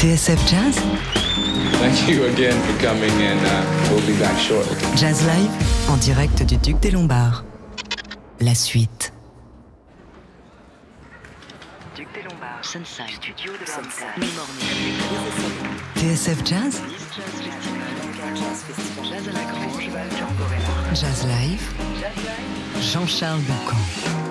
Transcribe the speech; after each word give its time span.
TSF 0.00 0.40
Jazz. 0.48 0.78
Thank 1.78 2.08
you 2.08 2.24
again 2.24 2.58
for 2.62 2.72
coming 2.82 3.10
and 3.20 3.38
uh, 3.44 3.90
we'll 3.90 4.00
be 4.06 4.18
back 4.18 4.38
shortly. 4.38 4.74
Jazz 4.96 5.22
Live 5.26 5.50
en 5.90 5.98
direct 5.98 6.42
du 6.42 6.56
Duc 6.56 6.80
des 6.80 6.90
Lombards. 6.90 7.44
La 8.40 8.54
suite. 8.54 9.12
Duc 11.94 12.08
des 12.14 12.22
Lombards, 12.22 12.64
Sunside, 12.64 13.10
Studio 13.10 13.52
de 13.52 13.66
Sunside, 13.66 14.16
Morning, 14.16 14.96
TSF 15.96 16.46
Jazz. 16.46 16.80
Jazz 18.34 18.64
Festival, 18.64 19.04
Jazz 20.94 21.26
à 24.14 24.29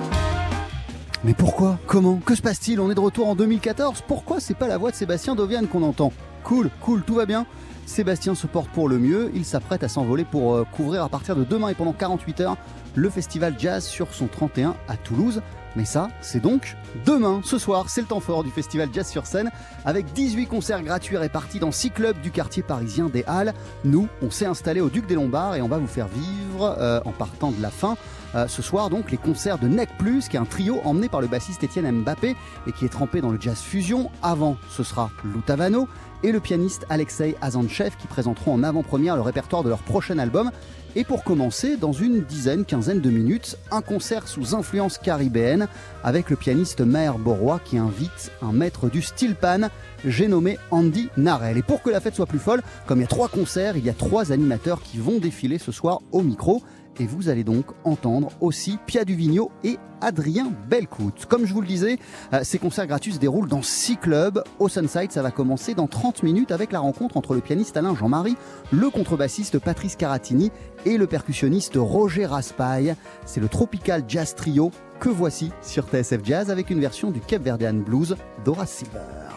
Mais 1.26 1.34
pourquoi? 1.34 1.78
Comment? 1.86 2.16
Que 2.26 2.34
se 2.34 2.42
passe-t-il? 2.42 2.80
On 2.80 2.90
est 2.90 2.96
de 2.96 3.00
retour 3.00 3.28
en 3.28 3.36
2014. 3.36 4.04
Pourquoi 4.08 4.40
c'est 4.40 4.54
pas 4.54 4.70
la 4.70 4.78
voix 4.78 4.92
de 4.92 4.96
Sébastien 4.96 5.36
Dovian 5.36 5.66
qu'on 5.66 5.84
entend? 5.84 6.14
Cool, 6.46 6.70
cool, 6.80 7.04
tout 7.04 7.16
va 7.16 7.26
bien. 7.26 7.46
Sébastien 7.86 8.36
se 8.36 8.48
porte 8.48 8.70
pour 8.70 8.88
le 8.88 9.00
mieux. 9.00 9.30
Il 9.36 9.44
s'apprête 9.44 9.84
à 9.84 9.90
s'envoler 9.90 10.24
pour 10.24 10.56
euh, 10.56 10.64
couvrir 10.64 11.04
à 11.04 11.10
partir 11.10 11.36
de 11.36 11.44
demain 11.44 11.68
et 11.68 11.76
pendant 11.76 11.92
48 11.92 12.40
heures 12.42 12.58
le 12.96 13.10
festival 13.10 13.56
jazz 13.60 13.86
sur 13.86 14.14
son 14.14 14.28
31 14.28 14.76
à 14.88 14.96
Toulouse. 14.96 15.42
Mais 15.76 15.86
ça, 15.86 16.10
c'est 16.22 16.40
donc 16.40 16.78
demain, 17.06 17.42
ce 17.44 17.58
soir, 17.58 17.90
c'est 17.90 18.02
le 18.02 18.08
temps 18.08 18.20
fort 18.20 18.44
du 18.44 18.50
festival 18.50 18.90
Jazz 18.92 19.08
sur 19.08 19.28
scène, 19.28 19.52
avec 19.86 20.12
18 20.14 20.48
concerts 20.48 20.82
gratuits 20.82 21.18
répartis 21.18 21.60
dans 21.60 21.72
6 21.72 21.92
clubs 21.92 22.20
du 22.22 22.32
quartier 22.32 22.64
parisien 22.64 23.06
des 23.06 23.24
Halles. 23.28 23.54
Nous, 23.84 24.08
on 24.24 24.32
s'est 24.32 24.48
installé 24.48 24.82
au 24.82 24.90
Duc 24.90 25.06
des 25.06 25.16
Lombards 25.16 25.56
et 25.56 25.62
on 25.62 25.68
va 25.68 25.78
vous 25.78 25.88
faire 25.88 26.08
vivre, 26.08 26.76
euh, 26.80 27.00
en 27.06 27.12
partant 27.12 27.52
de 27.52 27.62
la 27.62 27.70
fin, 27.70 27.98
euh, 28.36 28.48
ce 28.48 28.62
soir 28.62 28.90
donc 28.90 29.12
les 29.12 29.18
concerts 29.18 29.58
de 29.58 29.68
Nec 29.68 29.90
Plus, 29.98 30.28
qui 30.28 30.38
est 30.38 30.40
un 30.40 30.46
trio 30.46 30.80
emmené 30.84 31.10
par 31.10 31.22
le 31.22 31.28
bassiste 31.28 31.64
Étienne 31.64 31.90
Mbappé 32.02 32.36
et 32.68 32.72
qui 32.72 32.86
est 32.86 32.90
trempé 32.90 33.22
dans 33.22 33.32
le 33.32 33.40
jazz 33.40 33.60
fusion. 33.60 34.10
Avant, 34.22 34.58
ce 34.70 34.84
sera 34.84 35.10
Lou 35.24 35.42
Tavano 35.42 35.88
et 36.24 36.32
le 36.32 36.40
pianiste 36.40 36.86
Alexei 36.90 37.36
Azanchev 37.42 37.92
qui 37.98 38.08
présenteront 38.08 38.54
en 38.54 38.64
avant-première 38.64 39.16
le 39.16 39.22
répertoire 39.22 39.64
de 39.64 39.70
leur 39.70 39.80
prochain 39.80 40.20
album. 40.20 40.52
Et 40.96 41.04
pour 41.04 41.24
commencer, 41.24 41.78
dans 41.78 41.92
une 41.92 42.22
dizaine, 42.22 42.66
quinzaine 42.66 43.00
de 43.00 43.12
minutes, 43.12 43.58
un 43.70 43.82
concert 43.82 44.28
sous 44.28 44.56
influence 44.56 44.98
caribéenne 44.98 45.68
avec 46.04 46.32
le 46.32 46.36
pianiste 46.36 46.82
Maher 46.82 47.20
Borois 47.20 47.60
qui 47.64 47.78
invite 47.78 48.32
un 48.42 48.52
maître 48.52 48.90
du 48.90 49.04
steel 49.04 49.36
pan, 49.36 49.70
j'ai 50.04 50.28
nommé 50.28 50.58
Andy 50.72 51.10
Narel. 51.16 51.58
Et 51.58 51.62
pour 51.62 51.84
que 51.84 51.92
la 51.92 52.00
fête 52.00 52.16
soit 52.16 52.26
plus 52.26 52.40
folle, 52.40 52.64
comme 52.88 53.00
il 53.00 53.02
y 53.02 53.06
a 53.06 53.08
trois 53.08 53.28
concerts, 53.28 53.78
il 53.78 53.86
y 53.86 53.90
a 53.90 53.94
trois 53.94 54.32
animateurs 54.32 54.82
qui 54.82 54.98
vont 54.98 55.20
défiler 55.20 55.60
ce 55.60 55.72
soir 55.72 56.00
au 56.12 56.24
micro. 56.24 56.64
Et 57.00 57.06
vous 57.06 57.30
allez 57.30 57.44
donc 57.44 57.66
entendre 57.84 58.30
aussi 58.42 58.78
Pia 58.86 59.06
Duvigno 59.06 59.52
et 59.64 59.78
Adrien 60.02 60.52
Belcout. 60.70 61.26
Comme 61.28 61.46
je 61.46 61.54
vous 61.54 61.62
le 61.62 61.68
disais, 61.68 61.98
euh, 62.34 62.42
ces 62.44 62.60
concerts 62.60 62.88
gratuits 62.88 63.14
se 63.14 63.20
déroulent 63.20 63.48
dans 63.48 63.62
six 63.62 63.98
clubs. 63.98 64.44
Au 64.60 64.70
Sunside, 64.70 65.12
ça 65.12 65.22
va 65.22 65.32
commencer 65.32 65.74
dans 65.74 65.88
30 65.88 66.24
minutes 66.24 66.52
avec 66.52 66.72
la 66.72 66.80
rencontre 66.80 67.18
entre 67.18 67.36
le 67.36 67.42
pianiste 67.42 67.78
Alain 67.78 67.96
Jean-Marie, 67.96 68.36
le 68.72 68.90
contrebassiste 68.90 69.60
Patrice 69.60 69.96
Caratini 69.96 70.52
et 70.86 70.98
le 70.98 71.08
percussionniste 71.08 71.74
Roger 71.76 72.26
Raspail. 72.26 72.96
C'est 73.26 73.40
le 73.42 73.48
Tropical 73.48 74.04
Jazz 74.08 74.36
Trio 74.36 74.72
que 75.00 75.10
voici 75.10 75.52
sur 75.62 75.86
TSF 75.86 76.24
Jazz 76.24 76.52
avec 76.52 76.70
une 76.70 76.80
version 76.80 77.12
du 77.12 77.22
Cape 77.22 77.44
Verdean 77.44 77.76
Blues 77.76 78.18
d'Horace 78.44 78.72
Silver. 78.72 79.29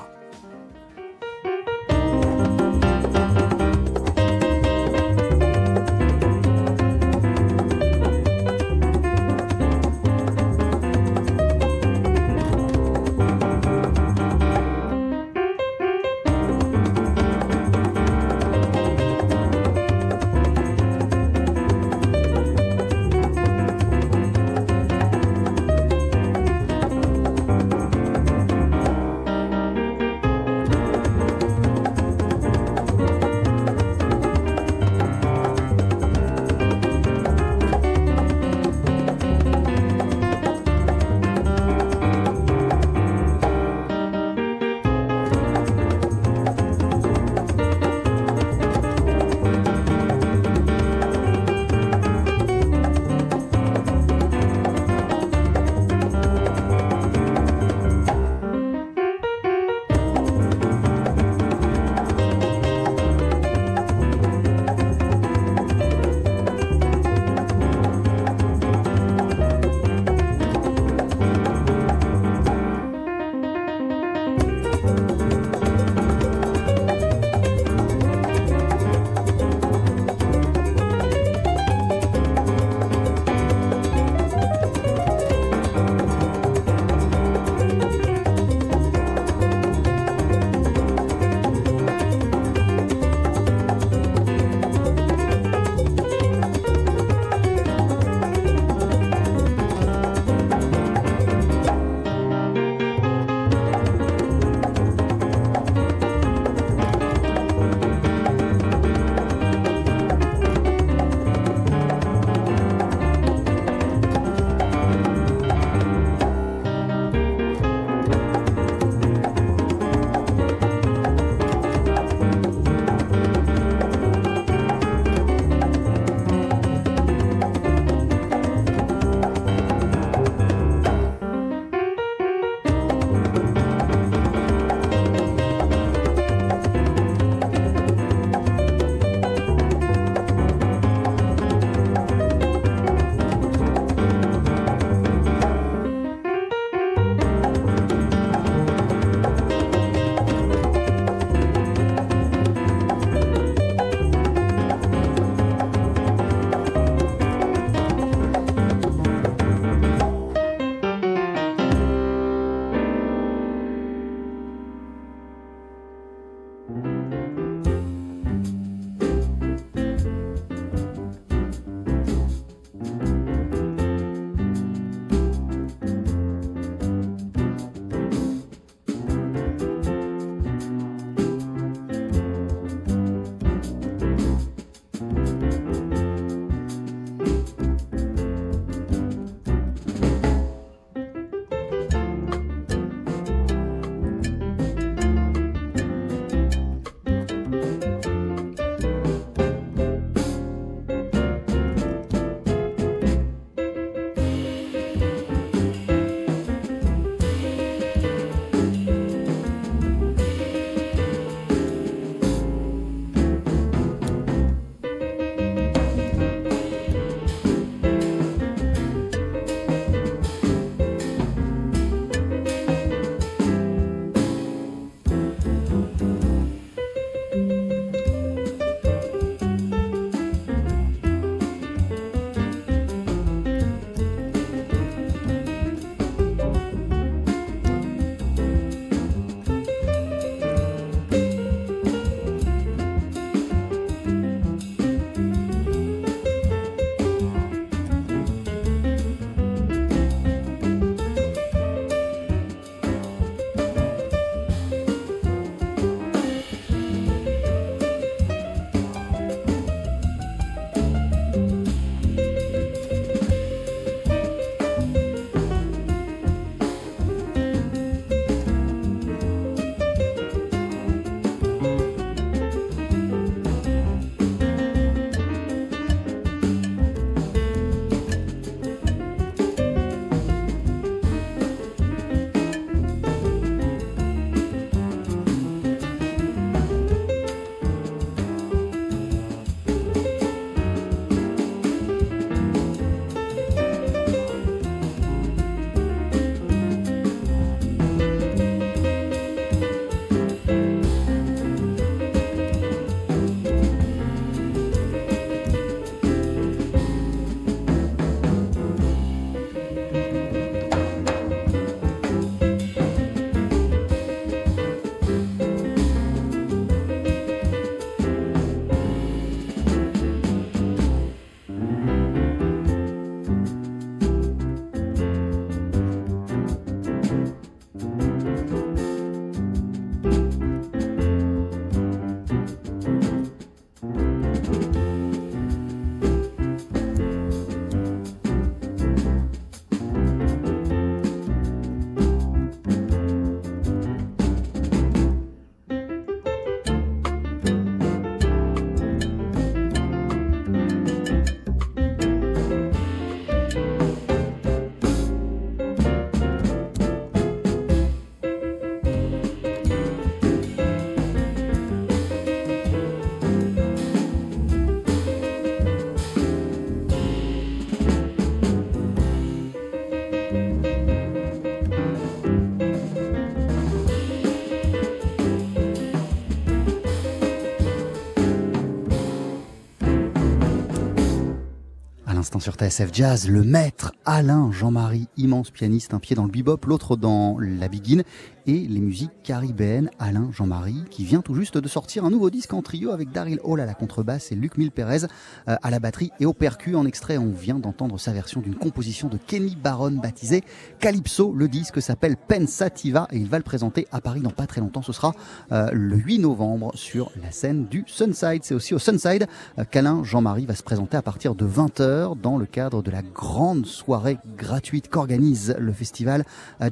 Sur 382.40 382.55
TSF 382.55 382.88
Jazz, 382.93 383.29
le 383.29 383.43
maître 383.43 383.93
Alain 384.04 384.50
Jean-Marie, 384.50 385.07
immense 385.16 385.50
pianiste, 385.50 385.95
un 385.95 386.00
pied 386.00 386.16
dans 386.16 386.25
le 386.25 386.31
bebop, 386.31 386.66
l'autre 386.66 386.97
dans 386.97 387.38
la 387.38 387.69
biguine 387.69 388.02
et 388.47 388.59
les 388.59 388.81
musiques 388.81 389.12
caribéennes. 389.23 389.90
Alain 390.00 390.28
Jean-Marie, 390.33 390.83
qui 390.90 391.04
vient 391.04 391.21
tout 391.21 391.35
juste 391.35 391.57
de 391.57 391.69
sortir 391.69 392.04
un 392.04 392.11
nouveau 392.11 392.28
disque 392.28 392.52
en 392.52 392.62
trio 392.62 392.90
avec 392.90 393.12
Daryl 393.12 393.38
Hall 393.45 393.61
à 393.61 393.66
la 393.66 393.75
contrebasse 393.75 394.33
et 394.33 394.35
Luc 394.35 394.59
Mille 394.59 394.73
Pérez 394.73 395.04
euh, 395.49 395.54
à 395.62 395.71
la 395.71 395.78
batterie 395.78 396.11
et 396.19 396.26
au 396.26 396.33
percu. 396.33 396.75
En 396.75 396.85
extrait, 396.85 397.16
on 397.16 397.31
vient 397.31 397.61
d'entendre 397.61 397.97
sa 398.00 398.12
version 398.12 398.40
d'une 398.40 398.57
composition 398.57 399.07
de 399.07 399.16
Kenny 399.16 399.54
Barron 399.54 399.93
baptisée 399.93 400.43
Calypso. 400.81 401.33
Le 401.33 401.47
disque 401.47 401.81
s'appelle 401.81 402.16
Pensativa 402.16 403.07
et 403.12 403.19
il 403.19 403.28
va 403.28 403.38
le 403.38 403.45
présenter 403.45 403.87
à 403.93 404.00
Paris 404.00 404.21
dans 404.21 404.31
pas 404.31 404.49
très 404.49 404.61
longtemps. 404.61 404.83
Ce 404.83 404.93
sera 404.93 405.14
euh, 405.52 405.71
le 405.73 405.97
8 405.97 406.19
novembre 406.19 406.73
sur 406.75 407.12
la 407.23 407.31
scène 407.31 407.67
du 407.67 407.85
Sunside. 407.87 408.41
C'est 408.43 408.55
aussi 408.55 408.75
au 408.75 408.81
Sunside 408.81 409.29
euh, 409.61 409.65
qu'Alain 409.71 410.03
Jean-Marie 410.03 410.47
va 410.47 410.57
se 410.57 410.65
présenter 410.65 410.97
à 410.97 411.03
partir 411.03 411.37
de 411.37 411.47
20h 411.47 412.21
dans 412.21 412.37
le 412.37 412.47
cadre 412.47 412.83
de 412.83 412.91
la 412.91 413.03
grande 413.03 413.67
soirée 413.67 413.92
gratuite 414.37 414.89
qu'organise 414.89 415.55
le 415.59 415.73
festival 415.73 416.25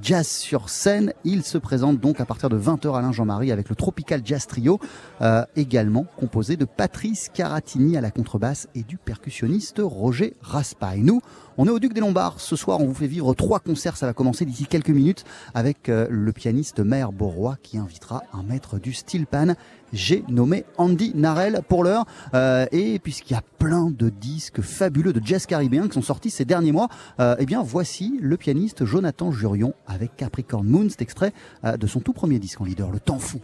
Jazz 0.03 0.27
sur 0.27 0.69
scène. 0.69 1.13
Il 1.25 1.43
se 1.43 1.59
présente 1.59 2.01
donc 2.01 2.21
à 2.21 2.25
partir 2.25 2.49
de 2.49 2.59
20h 2.59 2.97
Alain 2.97 3.13
Jean-Marie 3.13 3.53
avec 3.53 3.69
le 3.69 3.77
Tropical 3.77 4.23
Jazz 4.25 4.47
Trio, 4.47 4.79
euh, 5.21 5.45
également 5.57 6.07
composé 6.17 6.57
de 6.57 6.65
Patrice 6.65 7.31
Caratini 7.33 7.97
à 7.97 8.01
la 8.01 8.11
contrebasse 8.11 8.69
et 8.75 8.83
du 8.83 8.97
percussionniste 8.97 9.81
Roger 9.83 10.35
Raspail. 10.41 11.03
Nous, 11.03 11.21
on 11.59 11.67
est 11.67 11.71
au 11.71 11.79
Duc 11.79 11.93
des 11.93 12.01
Lombards. 12.01 12.41
Ce 12.41 12.57
soir, 12.57 12.81
on 12.81 12.87
vous 12.87 12.95
fait 12.95 13.07
vivre 13.07 13.35
trois 13.35 13.61
concerts. 13.61 13.97
Ça 13.97 14.07
va 14.07 14.13
commencer 14.13 14.45
d'ici 14.45 14.67
quelques 14.67 14.91
minutes 14.91 15.25
avec 15.55 15.89
euh, 15.89 16.07
le 16.11 16.33
pianiste 16.33 16.81
Maire 16.81 17.13
Borroy 17.13 17.57
qui 17.63 17.79
invitera 17.79 18.23
un 18.33 18.43
maître 18.43 18.79
du 18.79 18.93
steel 18.93 19.27
pan. 19.27 19.55
J'ai 19.93 20.25
nommé 20.29 20.65
Andy 20.77 21.13
Narel 21.15 21.61
pour 21.69 21.85
l'heure. 21.85 22.05
Euh, 22.35 22.67
et 22.73 22.99
puisqu'il 22.99 23.35
y 23.35 23.37
a 23.37 23.43
plein 23.59 23.91
de 23.91 24.09
disques 24.09 24.61
fabuleux 24.61 25.13
de 25.13 25.21
jazz 25.25 25.47
caribéen 25.47 25.89
qui 25.89 25.95
sont 25.95 26.03
sortis 26.03 26.31
ces 26.31 26.45
derniers 26.45 26.73
mois, 26.73 26.89
euh, 27.19 27.37
eh 27.39 27.47
bien 27.47 27.63
voici 27.63 28.19
le 28.21 28.37
pianiste 28.37 28.85
Jonathan 28.85 29.33
Jurion 29.33 29.75
avec 29.87 30.17
Capricorn 30.17 30.67
Moon, 30.67 30.89
cet 30.89 31.03
extrait 31.03 31.33
euh, 31.65 31.77
de 31.77 31.87
son 31.87 32.01
tout 32.01 32.13
premier 32.13 32.39
disque 32.39 32.61
en 32.61 32.65
leader, 32.65 32.91
Le 32.91 33.01
Temps 33.01 33.19
Fou. 33.19 33.41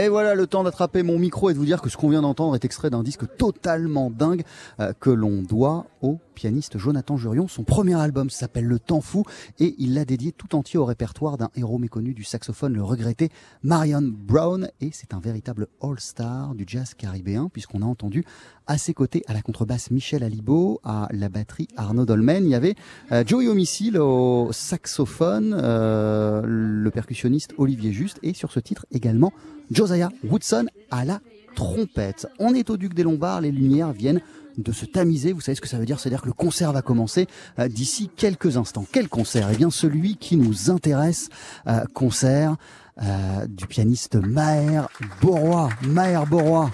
Et 0.00 0.08
voilà 0.08 0.34
le 0.34 0.46
temps 0.46 0.64
d'attraper 0.64 1.02
mon 1.02 1.18
micro 1.18 1.50
et 1.50 1.52
de 1.52 1.58
vous 1.58 1.66
dire 1.66 1.82
que 1.82 1.90
ce 1.90 1.98
qu'on 1.98 2.08
vient 2.08 2.22
d'entendre 2.22 2.54
est 2.54 2.64
extrait 2.64 2.88
d'un 2.88 3.02
disque 3.02 3.36
totalement 3.36 4.10
dingue 4.10 4.44
euh, 4.80 4.94
que 4.98 5.10
l'on 5.10 5.42
doit 5.42 5.84
au 6.00 6.18
pianiste 6.34 6.78
Jonathan 6.78 7.18
Jurion. 7.18 7.48
Son 7.48 7.64
premier 7.64 8.00
album 8.00 8.30
s'appelle 8.30 8.64
Le 8.64 8.78
Temps 8.78 9.02
Fou 9.02 9.24
et 9.58 9.74
il 9.76 9.92
l'a 9.92 10.06
dédié 10.06 10.32
tout 10.32 10.56
entier 10.56 10.78
au 10.78 10.86
répertoire 10.86 11.36
d'un 11.36 11.50
héros 11.54 11.76
méconnu 11.76 12.14
du 12.14 12.24
saxophone, 12.24 12.72
le 12.72 12.82
regretté 12.82 13.28
Marion 13.62 14.00
Brown. 14.02 14.70
Et 14.80 14.88
c'est 14.90 15.12
un 15.12 15.20
véritable 15.20 15.66
all-star 15.82 16.54
du 16.54 16.64
jazz 16.66 16.94
caribéen 16.94 17.50
puisqu'on 17.52 17.82
a 17.82 17.84
entendu 17.84 18.24
à 18.66 18.78
ses 18.78 18.94
côtés 18.94 19.22
à 19.26 19.34
la 19.34 19.42
contrebasse 19.42 19.90
Michel 19.90 20.22
Alibo, 20.22 20.80
à 20.82 21.08
la 21.10 21.28
batterie 21.28 21.68
Arnaud 21.76 22.06
Dolmen. 22.06 22.46
Il 22.46 22.50
y 22.50 22.54
avait 22.54 22.74
euh, 23.12 23.22
Joey 23.26 23.48
Homicile 23.48 23.98
au 23.98 24.48
saxophone, 24.50 25.54
euh, 25.62 26.40
le 26.46 26.90
percussionniste 26.90 27.52
Olivier 27.58 27.92
Juste 27.92 28.18
et 28.22 28.32
sur 28.32 28.50
ce 28.50 28.60
titre 28.60 28.86
également 28.92 29.34
Josiah 29.70 30.10
Woodson 30.24 30.66
à 30.90 31.04
la 31.04 31.20
trompette. 31.54 32.26
On 32.38 32.54
est 32.54 32.70
au 32.70 32.76
Duc 32.76 32.94
des 32.94 33.02
Lombards, 33.02 33.40
les 33.40 33.52
lumières 33.52 33.92
viennent 33.92 34.20
de 34.58 34.72
se 34.72 34.84
tamiser. 34.84 35.32
Vous 35.32 35.40
savez 35.40 35.54
ce 35.54 35.60
que 35.60 35.68
ça 35.68 35.78
veut 35.78 35.86
dire 35.86 36.00
C'est-à-dire 36.00 36.22
que 36.22 36.26
le 36.26 36.32
concert 36.32 36.72
va 36.72 36.82
commencer 36.82 37.26
euh, 37.58 37.68
d'ici 37.68 38.10
quelques 38.14 38.56
instants. 38.56 38.84
Quel 38.90 39.08
concert? 39.08 39.48
Eh 39.52 39.56
bien 39.56 39.70
celui 39.70 40.16
qui 40.16 40.36
nous 40.36 40.70
intéresse, 40.70 41.28
euh, 41.66 41.84
concert 41.94 42.56
euh, 43.02 43.46
du 43.46 43.66
pianiste 43.66 44.16
Maher 44.16 44.88
Borois. 45.20 45.70
Maher 45.82 46.26
Borois 46.26 46.70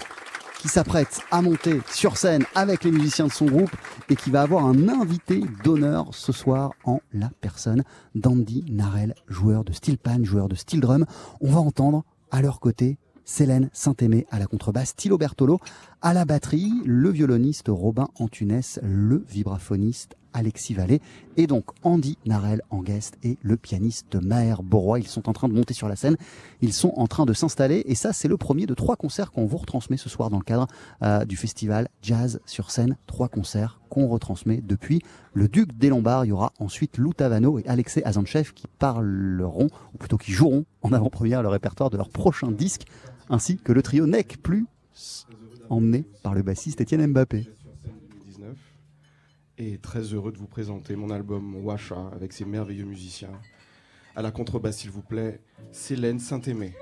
qui 0.59 0.69
s'apprête 0.69 1.19
à 1.29 1.43
monter 1.43 1.81
sur 1.91 2.17
scène 2.17 2.43
avec 2.55 2.83
les 2.83 2.91
musiciens 2.91 3.27
de 3.27 3.31
son 3.31 3.45
groupe 3.45 3.69
et 4.09 4.15
qui 4.15 4.31
va 4.31 4.41
avoir 4.41 4.65
un 4.65 4.89
invité 4.89 5.43
d'honneur 5.63 6.07
ce 6.11 6.31
soir 6.31 6.71
en 6.83 6.99
la 7.13 7.29
personne 7.41 7.83
d'Andy 8.15 8.65
Narel, 8.67 9.13
joueur 9.27 9.63
de 9.63 9.71
steel 9.71 9.99
pan, 9.99 10.23
joueur 10.23 10.49
de 10.49 10.55
steel 10.55 10.79
drum. 10.79 11.05
On 11.41 11.51
va 11.51 11.59
entendre 11.59 12.03
à 12.31 12.41
leur 12.41 12.59
côté 12.59 12.97
Célène 13.25 13.69
Saint-Aimé 13.73 14.25
à 14.31 14.39
la 14.39 14.47
contrebasse, 14.47 14.95
Thilo 14.95 15.17
Bertolo 15.17 15.59
à 16.01 16.13
la 16.13 16.25
batterie, 16.25 16.71
le 16.85 17.09
violoniste 17.09 17.67
Robin 17.69 18.07
Antunes, 18.19 18.61
le 18.83 19.23
vibraphoniste 19.27 20.15
Alexis 20.33 20.75
Vallée 20.75 21.01
et 21.37 21.47
donc 21.47 21.65
Andy 21.81 22.19
Narel 22.25 22.61
en 22.69 22.83
guest 22.83 23.17
et 23.23 23.37
le 23.41 23.57
pianiste 23.57 24.15
Maher 24.15 24.61
Borois. 24.61 24.99
Ils 24.99 25.07
sont 25.07 25.27
en 25.27 25.33
train 25.33 25.49
de 25.49 25.53
monter 25.53 25.73
sur 25.73 25.87
la 25.87 25.95
scène, 25.95 26.15
ils 26.61 26.73
sont 26.73 26.93
en 26.97 27.07
train 27.07 27.25
de 27.25 27.33
s'installer 27.33 27.83
et 27.87 27.95
ça 27.95 28.13
c'est 28.13 28.27
le 28.27 28.37
premier 28.37 28.67
de 28.67 28.75
trois 28.75 28.95
concerts 28.95 29.31
qu'on 29.31 29.47
vous 29.47 29.57
retransmet 29.57 29.97
ce 29.97 30.09
soir 30.09 30.29
dans 30.29 30.37
le 30.37 30.43
cadre 30.43 30.67
euh, 31.01 31.25
du 31.25 31.35
festival 31.35 31.87
Jazz 32.03 32.39
sur 32.45 32.69
scène. 32.69 32.97
Trois 33.07 33.29
concerts 33.29 33.79
qu'on 33.89 34.07
retransmet 34.07 34.61
depuis 34.61 35.01
le 35.33 35.47
Duc 35.47 35.75
des 35.75 35.89
Lombards. 35.89 36.25
Il 36.25 36.29
y 36.29 36.33
aura 36.33 36.53
ensuite 36.59 36.99
Lou 36.99 37.13
Tavano 37.13 37.57
et 37.57 37.67
Alexei 37.67 38.03
Azanchev 38.05 38.51
qui 38.53 38.67
parleront, 38.77 39.69
ou 39.93 39.97
plutôt 39.97 40.17
qui 40.17 40.31
joueront 40.31 40.65
en 40.83 40.93
avant-première 40.93 41.41
le 41.41 41.49
répertoire 41.49 41.89
de 41.89 41.97
leur 41.97 42.09
prochain 42.09 42.51
disque 42.51 42.85
ainsi 43.29 43.57
que 43.57 43.71
le 43.71 43.81
trio 43.81 44.05
NEC 44.05 44.37
plus 44.43 44.67
emmené 45.69 46.05
par 46.23 46.33
le 46.33 46.41
bassiste 46.41 46.81
Étienne 46.81 47.05
Mbappé. 47.07 47.47
2019 47.83 48.57
et 49.57 49.77
très 49.79 50.01
heureux 50.01 50.31
de 50.31 50.37
vous 50.37 50.47
présenter 50.47 50.95
mon 50.95 51.09
album 51.09 51.55
Washa 51.65 52.11
avec 52.13 52.33
ses 52.33 52.45
merveilleux 52.45 52.85
musiciens. 52.85 53.31
À 54.15 54.21
la 54.21 54.31
contrebasse, 54.31 54.77
s'il 54.77 54.91
vous 54.91 55.01
plaît, 55.01 55.41
Célène 55.71 56.19
Saint-Aimé. 56.19 56.73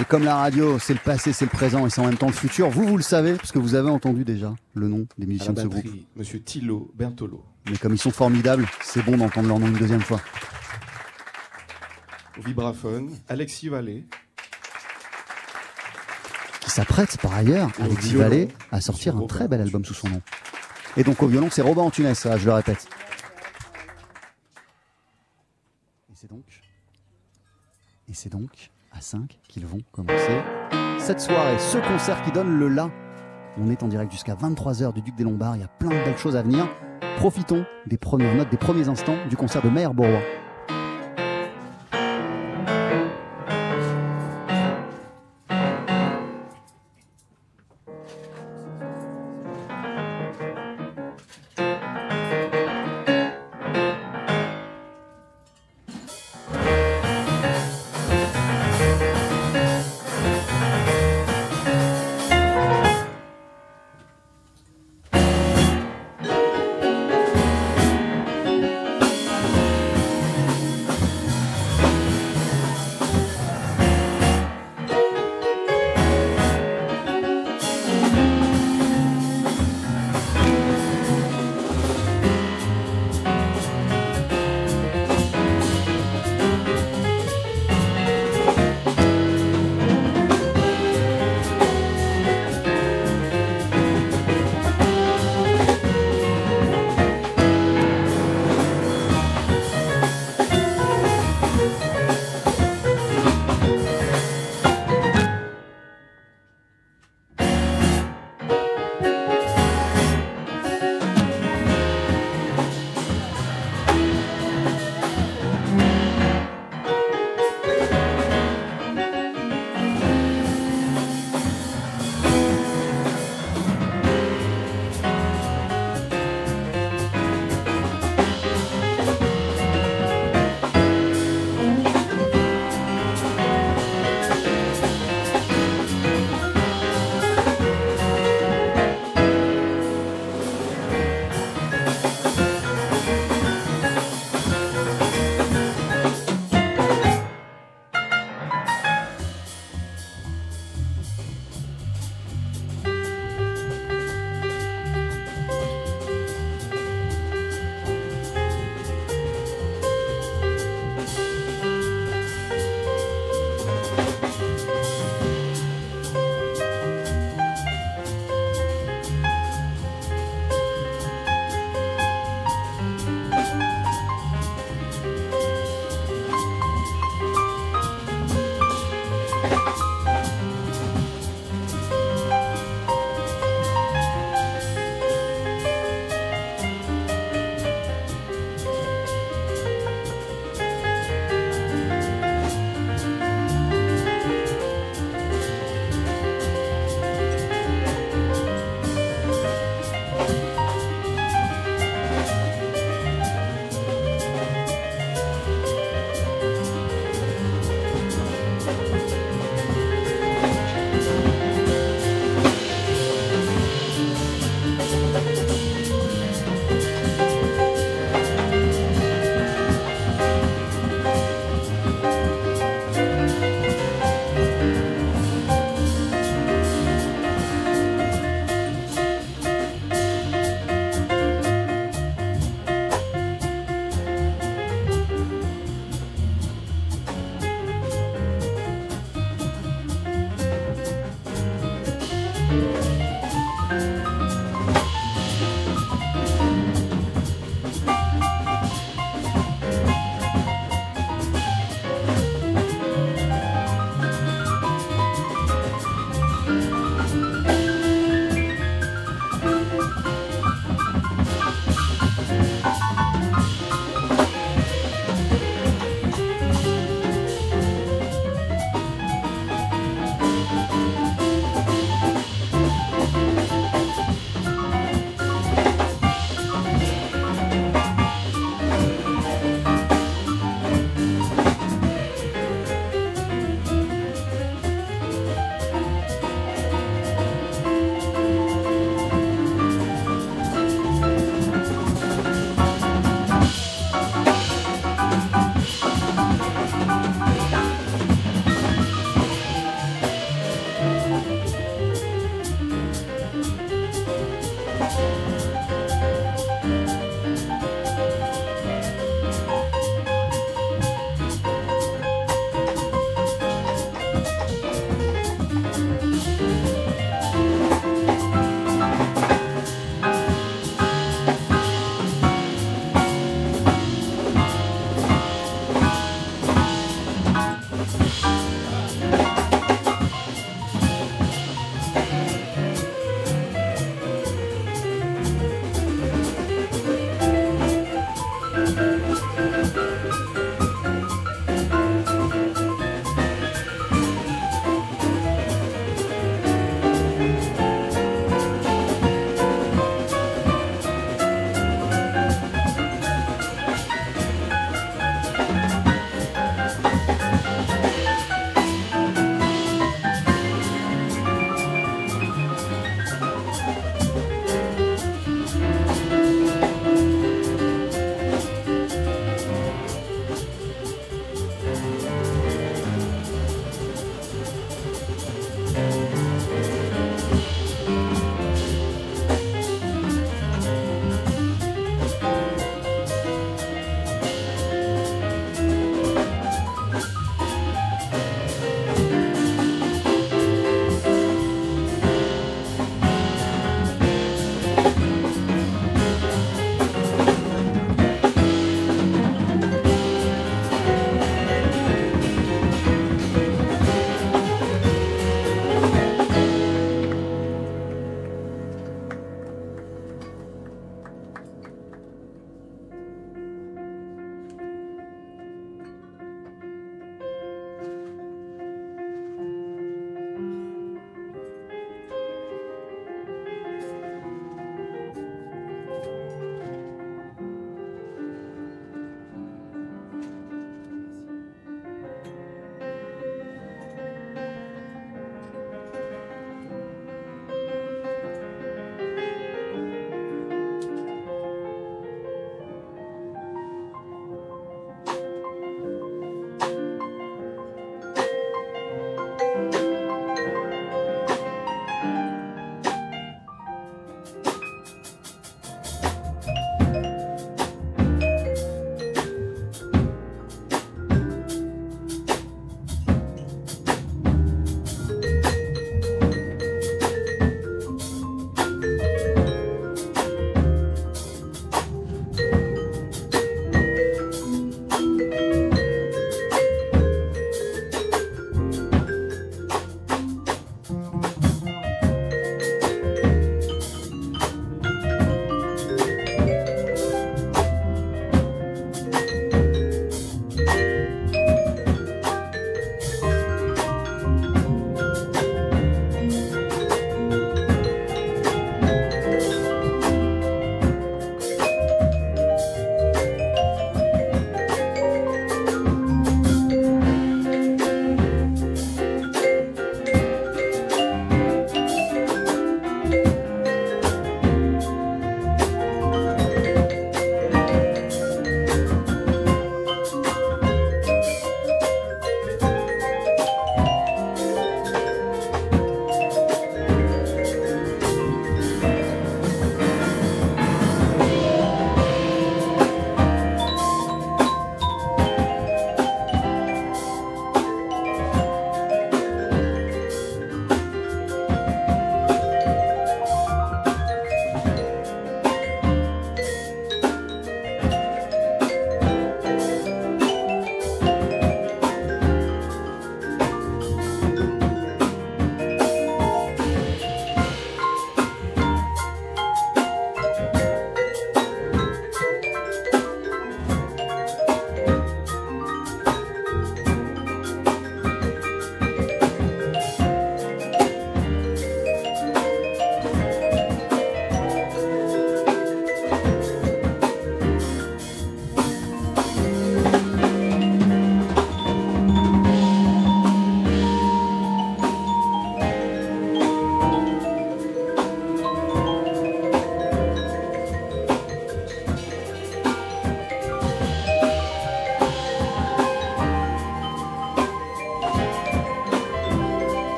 Et 0.00 0.04
comme 0.04 0.22
la 0.22 0.36
radio, 0.36 0.78
c'est 0.78 0.92
le 0.92 1.00
passé, 1.00 1.32
c'est 1.32 1.44
le 1.44 1.50
présent 1.50 1.84
et 1.86 1.90
c'est 1.90 2.00
en 2.00 2.06
même 2.06 2.16
temps 2.16 2.28
le 2.28 2.32
futur, 2.32 2.70
vous, 2.70 2.86
vous 2.86 2.96
le 2.96 3.02
savez, 3.02 3.34
parce 3.34 3.50
que 3.50 3.58
vous 3.58 3.74
avez 3.74 3.90
entendu 3.90 4.24
déjà 4.24 4.54
le 4.74 4.86
nom 4.86 5.06
des 5.18 5.26
musiciens 5.26 5.52
de 5.52 5.60
ce 5.60 5.66
groupe. 5.66 5.86
Monsieur 6.14 6.40
Thilo 6.40 6.92
Bertolo. 6.94 7.44
Mais 7.68 7.76
comme 7.76 7.94
ils 7.94 7.98
sont 7.98 8.12
formidables, 8.12 8.66
c'est 8.82 9.04
bon 9.04 9.16
d'entendre 9.16 9.48
leur 9.48 9.58
nom 9.58 9.66
une 9.66 9.76
deuxième 9.76 10.00
fois. 10.00 10.20
Au 12.38 12.42
vibraphone, 12.42 13.10
Alexis 13.28 13.68
Vallée. 13.68 14.06
S'apprête 16.78 17.20
par 17.20 17.34
ailleurs, 17.34 17.72
Au 17.80 17.82
Alexis 17.82 18.10
violon, 18.10 18.22
Vallée, 18.22 18.48
à 18.70 18.80
sortir 18.80 19.16
un 19.16 19.26
très 19.26 19.48
bel 19.48 19.60
album 19.60 19.84
sous 19.84 19.94
son 19.94 20.08
nom. 20.10 20.22
Et 20.96 21.02
donc 21.02 21.20
au 21.24 21.26
violon, 21.26 21.48
c'est 21.50 21.60
Robin 21.60 21.82
Antunes, 21.82 22.14
je 22.14 22.44
le 22.44 22.52
répète. 22.52 22.86
Et 26.08 26.14
c'est 26.14 26.30
donc, 26.30 26.44
et 28.08 28.14
c'est 28.14 28.28
donc 28.28 28.70
à 28.92 29.00
5 29.00 29.40
qu'ils 29.48 29.66
vont 29.66 29.80
commencer 29.90 30.40
cette 31.00 31.18
soirée, 31.18 31.58
ce 31.58 31.78
concert 31.78 32.22
qui 32.22 32.30
donne 32.30 32.56
le 32.60 32.68
là. 32.68 32.92
On 33.56 33.72
est 33.72 33.82
en 33.82 33.88
direct 33.88 34.12
jusqu'à 34.12 34.36
23h 34.36 34.92
du 34.92 35.02
Duc 35.02 35.16
des 35.16 35.24
Lombards, 35.24 35.56
il 35.56 35.62
y 35.62 35.64
a 35.64 35.68
plein 35.80 35.88
de 35.88 36.04
belles 36.04 36.16
choses 36.16 36.36
à 36.36 36.42
venir. 36.42 36.68
Profitons 37.16 37.66
des 37.88 37.98
premières 37.98 38.36
notes, 38.36 38.50
des 38.50 38.56
premiers 38.56 38.88
instants 38.88 39.16
du 39.28 39.36
concert 39.36 39.62
de 39.62 39.68
Maher 39.68 39.94
Borois. 39.94 40.22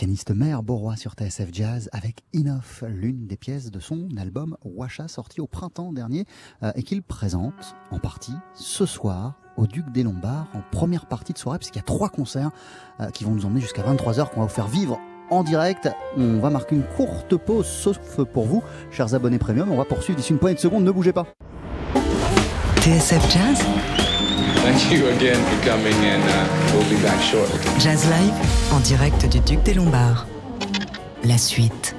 Pianiste 0.00 0.30
Mère 0.30 0.62
Borois 0.62 0.96
sur 0.96 1.12
TSF 1.12 1.50
Jazz 1.52 1.90
avec 1.92 2.22
Inoff, 2.32 2.82
l'une 2.88 3.26
des 3.26 3.36
pièces 3.36 3.70
de 3.70 3.80
son 3.80 4.08
album 4.16 4.56
Washa 4.64 5.08
sorti 5.08 5.42
au 5.42 5.46
printemps 5.46 5.92
dernier 5.92 6.24
euh, 6.62 6.72
et 6.74 6.82
qu'il 6.82 7.02
présente 7.02 7.76
en 7.90 7.98
partie 7.98 8.32
ce 8.54 8.86
soir 8.86 9.34
au 9.58 9.66
Duc 9.66 9.92
des 9.92 10.02
Lombards 10.02 10.46
en 10.54 10.62
première 10.72 11.04
partie 11.04 11.34
de 11.34 11.38
soirée 11.38 11.58
puisqu'il 11.58 11.80
y 11.80 11.82
a 11.82 11.84
trois 11.84 12.08
concerts 12.08 12.48
euh, 13.00 13.10
qui 13.10 13.24
vont 13.24 13.32
nous 13.32 13.44
emmener 13.44 13.60
jusqu'à 13.60 13.82
23h 13.82 14.30
qu'on 14.30 14.40
va 14.40 14.46
vous 14.46 14.48
faire 14.48 14.68
vivre 14.68 14.98
en 15.28 15.44
direct. 15.44 15.90
On 16.16 16.38
va 16.38 16.48
marquer 16.48 16.76
une 16.76 16.86
courte 16.96 17.36
pause 17.36 17.66
sauf 17.66 17.98
pour 18.24 18.46
vous, 18.46 18.62
chers 18.90 19.12
abonnés 19.12 19.38
premium. 19.38 19.70
On 19.70 19.76
va 19.76 19.84
poursuivre 19.84 20.16
d'ici 20.16 20.32
une 20.32 20.38
poignée 20.38 20.54
de 20.54 20.60
secondes, 20.60 20.82
ne 20.82 20.90
bougez 20.90 21.12
pas. 21.12 21.26
TSF 22.76 23.30
Jazz, 23.30 23.66
Thank 24.62 24.92
you 24.92 25.08
again 25.08 25.38
for 25.44 25.68
coming, 25.68 25.94
and 25.94 26.22
uh, 26.22 26.74
we'll 26.74 26.88
be 26.88 27.02
back 27.02 27.20
shortly. 27.22 27.58
Jazz 27.78 28.06
Live, 28.08 28.32
en 28.72 28.80
direct 28.80 29.26
du 29.26 29.40
Duc 29.40 29.62
des 29.62 29.74
Lombards. 29.74 30.26
La 31.24 31.38
suite. 31.38 31.94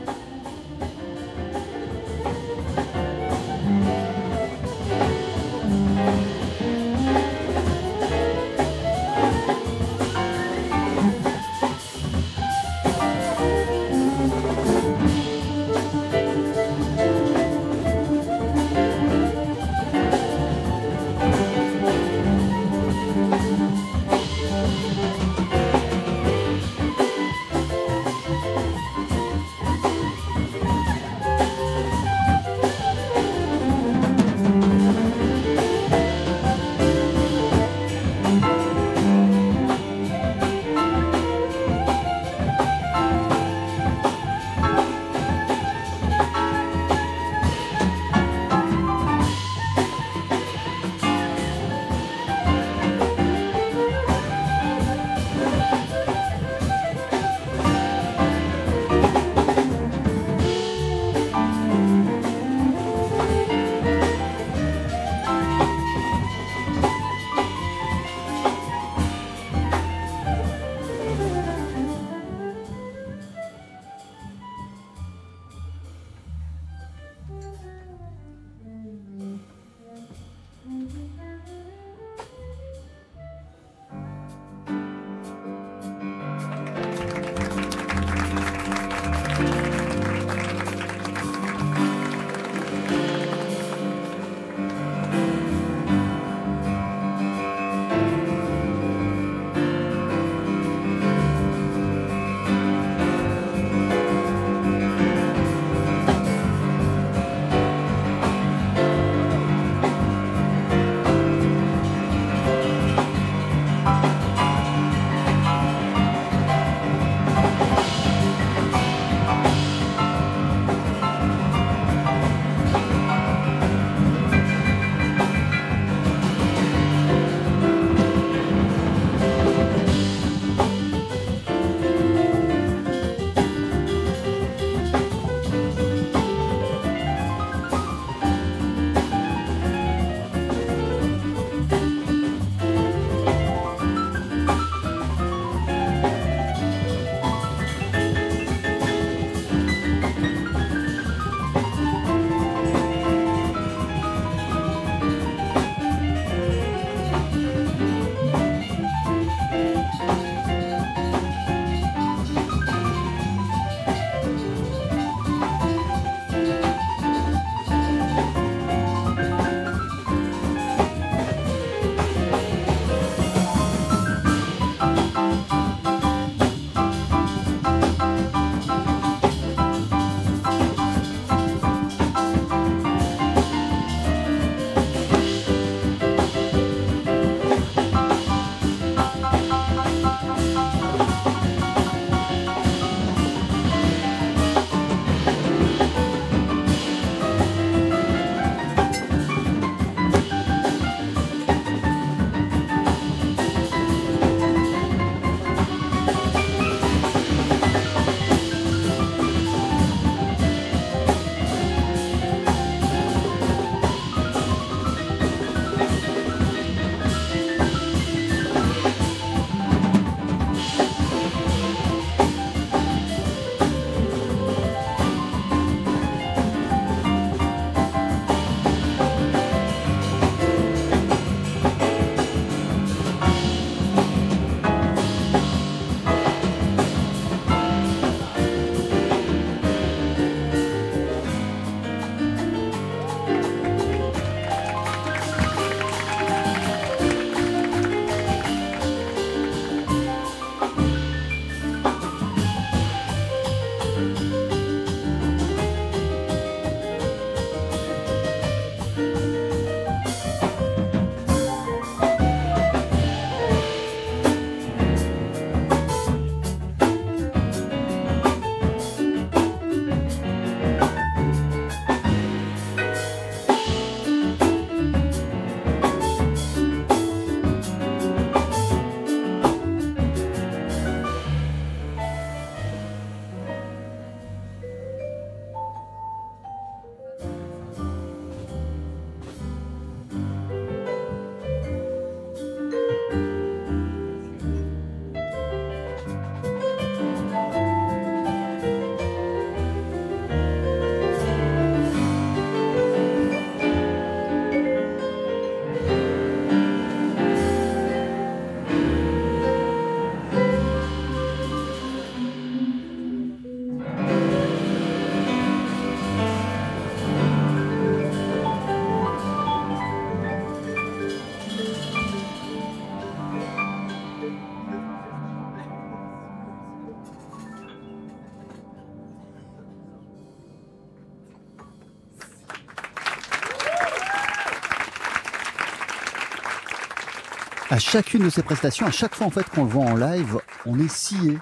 Chacune 337.81 338.23
de 338.23 338.29
ses 338.29 338.43
prestations, 338.43 338.85
à 338.85 338.91
chaque 338.91 339.15
fois 339.15 339.27
en 339.27 339.29
fait 339.31 339.47
qu'on 339.49 339.63
le 339.65 339.69
voit 339.69 339.85
en 339.85 339.95
live, 339.95 340.37
on 340.65 340.79
est 340.79 340.91
scié. 340.91 341.37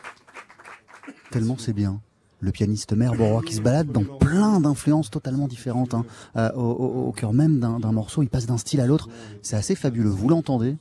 Tellement 1.32 1.58
c'est 1.58 1.74
bien. 1.74 2.02
Le 2.42 2.52
pianiste 2.52 2.94
Merborough 2.94 3.44
qui 3.44 3.54
se 3.56 3.62
balade 3.62 3.92
dans 3.92 4.04
plein 4.06 4.62
d'influences 4.62 5.10
totalement 5.12 5.48
différentes. 5.48 5.94
hein. 5.94 6.06
Euh, 6.38 6.50
au, 6.54 6.62
au- 6.62 7.08
au 7.08 7.12
cœur 7.12 7.34
même 7.34 7.60
d'un 7.60 7.92
morceau, 7.92 8.24
il 8.24 8.30
passe 8.30 8.46
d'un 8.46 8.58
style 8.58 8.80
à 8.80 8.88
l'autre. 8.88 9.10
C'est 9.42 9.58
assez 9.58 9.76
fabuleux. 9.76 10.10
Vous 10.10 10.30
l'entendez 10.30 10.78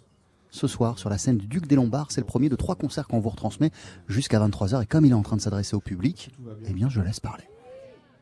ce 0.50 0.66
soir 0.68 0.98
sur 1.00 1.11
la 1.11 1.18
scène 1.18 1.36
du 1.36 1.46
Duc 1.48 1.66
des 1.66 1.74
Lombards. 1.74 2.06
C'est 2.11 2.20
le 2.20 2.26
premier 2.26 2.48
de 2.48 2.54
trois 2.56 2.76
concerts 2.76 3.09
qu'on 3.09 3.18
vous 3.18 3.28
retransmet 3.30 3.70
jusqu'à 4.06 4.38
23h. 4.38 4.82
Et 4.84 4.86
comme 4.86 5.04
il 5.04 5.11
est 5.11 5.14
en 5.14 5.22
train 5.22 5.36
de 5.36 5.40
s'adresser 5.40 5.74
au 5.74 5.80
public, 5.80 6.30
eh 6.66 6.72
bien 6.72 6.88
je 6.88 7.00
laisse 7.00 7.18
parler. 7.20 7.44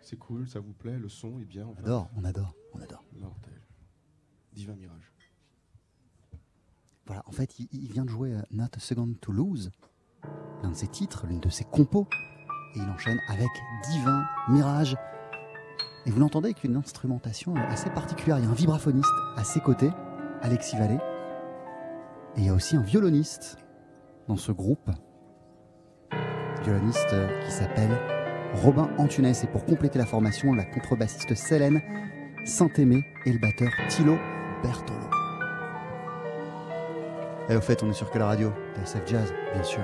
C'est 0.01 0.17
cool, 0.19 0.49
ça 0.49 0.61
vous 0.61 0.73
plaît, 0.73 0.97
le 0.99 1.09
son 1.11 1.39
est 1.41 1.45
bien. 1.45 1.67
On 1.67 1.79
adore, 1.85 2.09
on 2.17 2.25
adore, 2.25 2.55
on 2.75 2.81
adore. 2.81 3.05
Mortel. 3.21 3.53
Divin 4.55 4.75
Mirage. 4.77 5.06
Voilà, 7.07 7.23
en 7.27 7.33
fait, 7.33 7.59
il, 7.59 7.93
vient 7.93 8.05
de 8.05 8.11
jouer 8.11 8.33
euh, 8.33 8.43
Not 8.51 8.65
a 8.77 8.81
Second 8.81 9.15
to 9.21 9.31
Lose, 9.31 9.71
l'un 10.63 10.71
de 10.71 10.75
ses 10.75 10.89
titres, 10.89 11.27
l'une 11.27 11.39
de 11.39 11.49
ses 11.49 11.65
compos, 11.65 12.09
et 12.75 12.81
il 12.81 12.89
enchaîne 12.89 13.21
avec 13.29 13.49
Divin 13.89 14.25
Mirage. 14.49 14.97
Et 16.05 16.11
vous 16.11 16.19
l'entendez 16.19 16.49
avec 16.49 16.65
une 16.65 16.77
instrumentation 16.77 17.55
euh, 17.57 17.61
assez 17.69 17.91
particulière. 17.91 18.39
Il 18.39 18.45
y 18.45 18.49
a 18.49 18.51
un 18.51 18.55
vibraphoniste 18.55 19.13
à 19.37 19.45
ses 19.45 19.61
côtés, 19.61 19.91
Alexis 20.43 20.77
Vallée, 20.77 20.99
et 22.37 22.41
il 22.41 22.45
y 22.45 22.49
a 22.49 22.55
aussi 22.55 22.77
un 22.77 22.83
violoniste 22.83 23.57
dans 24.27 24.37
ce 24.37 24.51
groupe, 24.51 24.91
violoniste 26.65 27.13
euh, 27.13 27.45
qui 27.45 27.53
s'appelle 27.53 27.97
Robin 28.55 28.91
Antunes. 28.99 29.27
Et 29.27 29.47
pour 29.47 29.65
compléter 29.65 29.99
la 29.99 30.07
formation, 30.07 30.55
la 30.55 30.65
contrebassiste 30.65 31.35
Célène 31.37 31.81
Saint-Aimé 32.45 33.05
et 33.25 33.33
le 33.33 33.39
batteur 33.39 33.71
Thilo 33.89 34.19
Bertolo. 34.63 35.16
Et 37.49 37.57
au 37.57 37.61
fait, 37.61 37.83
on 37.83 37.91
est 37.91 37.95
sur 37.95 38.11
quelle 38.11 38.23
radio 38.23 38.53
TSF 38.75 39.03
Jazz, 39.07 39.35
bien 39.55 39.63
sûr. 39.63 39.83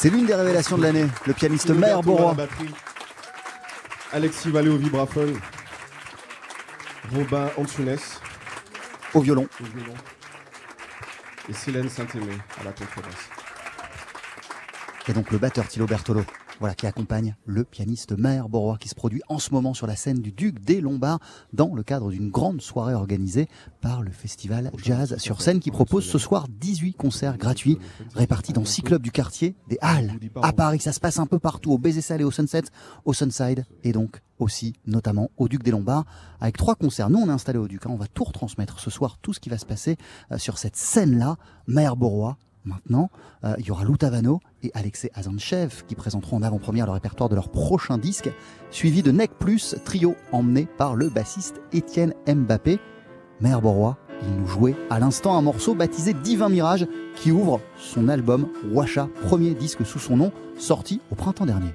C'est 0.00 0.10
l'une 0.10 0.26
des 0.26 0.34
révélations 0.36 0.78
de 0.78 0.84
l'année, 0.84 1.08
le 1.26 1.32
pianiste 1.34 1.70
Maher 1.70 2.02
Borois. 2.02 2.36
Alexis 4.12 4.48
Vallée 4.48 4.68
au 4.68 4.76
vibraphone, 4.76 5.36
Robin 7.12 7.50
Antunes 7.56 7.96
au 9.12 9.20
violon. 9.20 9.48
au 9.60 9.64
violon 9.64 9.94
et 11.48 11.52
Célène 11.52 11.88
Saint-Aimé 11.88 12.30
à 12.60 12.64
la 12.64 12.70
contrebasse. 12.70 13.28
Et 15.08 15.12
donc 15.12 15.32
le 15.32 15.38
batteur 15.38 15.66
Thilo 15.66 15.86
Bertolo, 15.86 16.22
voilà, 16.60 16.74
qui 16.74 16.86
accompagne 16.86 17.36
le 17.46 17.64
pianiste 17.64 18.16
Maher 18.16 18.48
Borois, 18.48 18.78
qui 18.78 18.88
se 18.88 18.94
produit 18.94 19.22
en 19.28 19.38
ce 19.38 19.52
moment 19.52 19.74
sur 19.74 19.86
la 19.86 19.96
scène 19.96 20.20
du 20.20 20.32
Duc 20.32 20.60
des 20.60 20.80
Lombards 20.80 21.20
dans 21.52 21.74
le 21.74 21.82
cadre 21.82 22.10
d'une 22.10 22.30
grande 22.30 22.60
soirée 22.60 22.94
organisée 22.94 23.48
par 23.80 24.02
le 24.02 24.10
festival 24.10 24.70
Jazz 24.82 25.16
sur 25.18 25.40
scène 25.40 25.60
qui 25.60 25.70
propose 25.70 26.04
ce 26.04 26.18
soir 26.18 26.46
18 26.48 26.94
concerts 26.94 27.38
gratuits 27.38 27.78
répartis 28.14 28.52
dans 28.52 28.64
six 28.64 28.82
clubs 28.82 29.02
du 29.02 29.12
quartier 29.12 29.54
des 29.68 29.78
Halles 29.80 30.12
à 30.42 30.52
Paris. 30.52 30.80
Ça 30.80 30.92
se 30.92 31.00
passe 31.00 31.18
un 31.18 31.26
peu 31.26 31.38
partout, 31.38 31.72
au 31.72 31.78
Baiser 31.78 32.00
Salé, 32.00 32.24
au 32.24 32.30
Sunset, 32.30 32.64
au 33.04 33.12
Sunside 33.12 33.64
et 33.84 33.92
donc 33.92 34.20
aussi 34.38 34.74
notamment 34.86 35.30
au 35.36 35.48
Duc 35.48 35.62
des 35.62 35.70
Lombards 35.70 36.04
avec 36.40 36.56
trois 36.56 36.74
concerts. 36.74 37.10
Nous 37.10 37.18
on 37.18 37.28
est 37.28 37.32
installé 37.32 37.58
au 37.58 37.68
Duc, 37.68 37.86
hein. 37.86 37.90
on 37.92 37.96
va 37.96 38.06
tout 38.06 38.24
retransmettre 38.24 38.80
ce 38.80 38.90
soir, 38.90 39.18
tout 39.20 39.32
ce 39.32 39.40
qui 39.40 39.48
va 39.48 39.58
se 39.58 39.66
passer 39.66 39.96
euh, 40.32 40.38
sur 40.38 40.58
cette 40.58 40.76
scène-là. 40.76 41.36
Maher 41.66 41.96
Borois, 41.96 42.36
Maintenant, 42.68 43.08
euh, 43.44 43.54
il 43.58 43.66
y 43.66 43.70
aura 43.70 43.84
Lou 43.84 43.96
Tavano 43.96 44.40
et 44.62 44.70
Alexei 44.74 45.10
Azanchev 45.14 45.84
qui 45.86 45.94
présenteront 45.94 46.36
en 46.36 46.42
avant-première 46.42 46.84
le 46.84 46.92
répertoire 46.92 47.30
de 47.30 47.34
leur 47.34 47.48
prochain 47.48 47.96
disque, 47.96 48.30
suivi 48.70 49.02
de 49.02 49.10
Nec 49.10 49.30
Plus, 49.38 49.74
trio 49.86 50.16
emmené 50.32 50.68
par 50.76 50.94
le 50.94 51.08
bassiste 51.08 51.62
Étienne 51.72 52.12
Mbappé. 52.26 52.78
Mère 53.40 53.62
Borois, 53.62 53.96
il 54.22 54.34
nous 54.38 54.46
jouait 54.46 54.76
à 54.90 54.98
l'instant 54.98 55.38
un 55.38 55.42
morceau 55.42 55.74
baptisé 55.74 56.12
Divin 56.12 56.50
Mirage 56.50 56.86
qui 57.16 57.32
ouvre 57.32 57.60
son 57.78 58.08
album 58.08 58.48
Washa, 58.70 59.08
premier 59.24 59.54
disque 59.54 59.86
sous 59.86 59.98
son 59.98 60.18
nom, 60.18 60.32
sorti 60.58 61.00
au 61.10 61.14
printemps 61.14 61.46
dernier. 61.46 61.72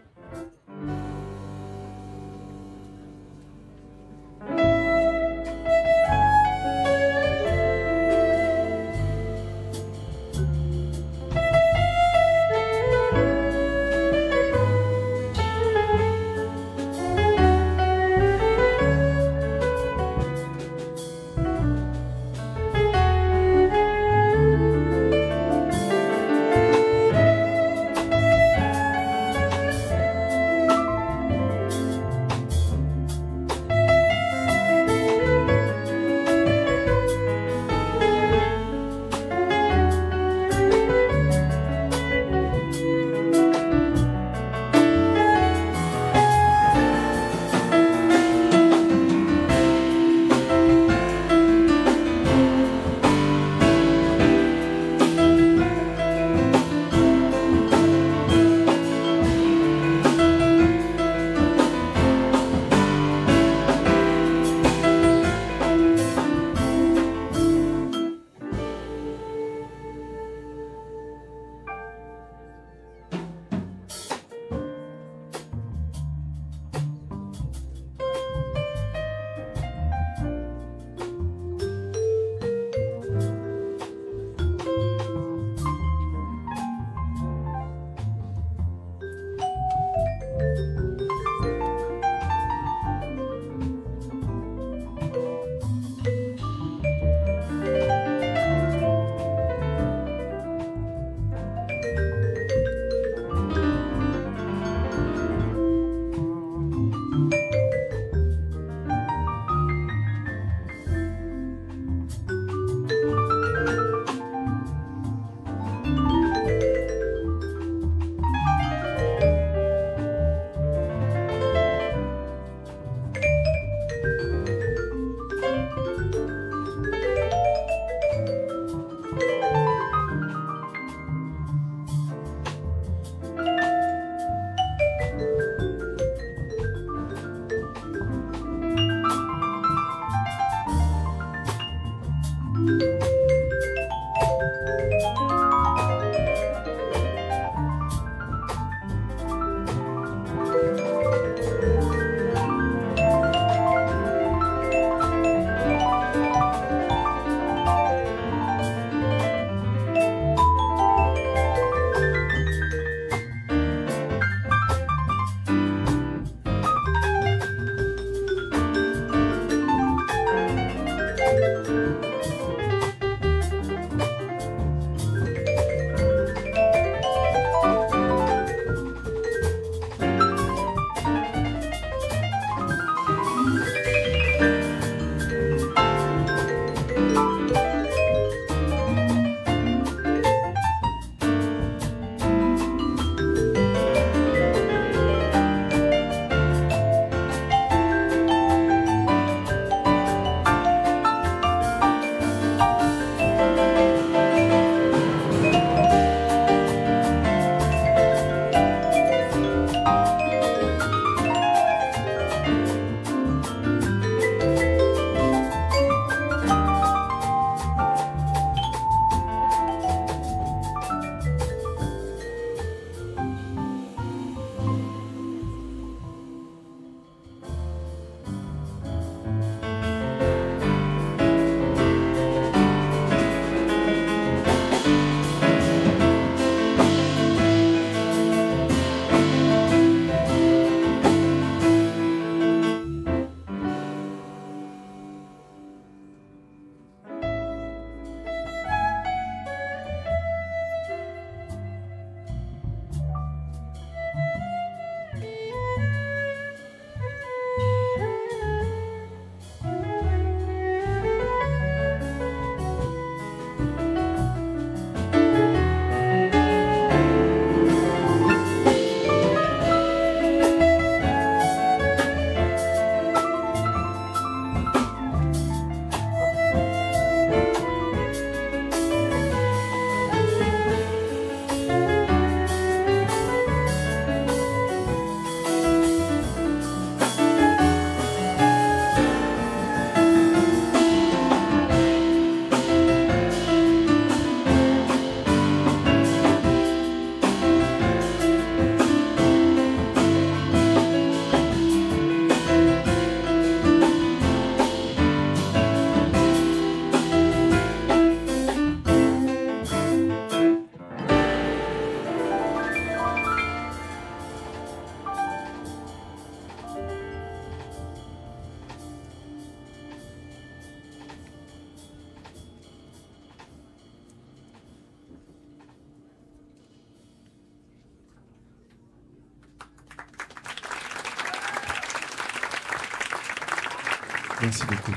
Merci 334.54 334.68
beaucoup. 334.68 334.92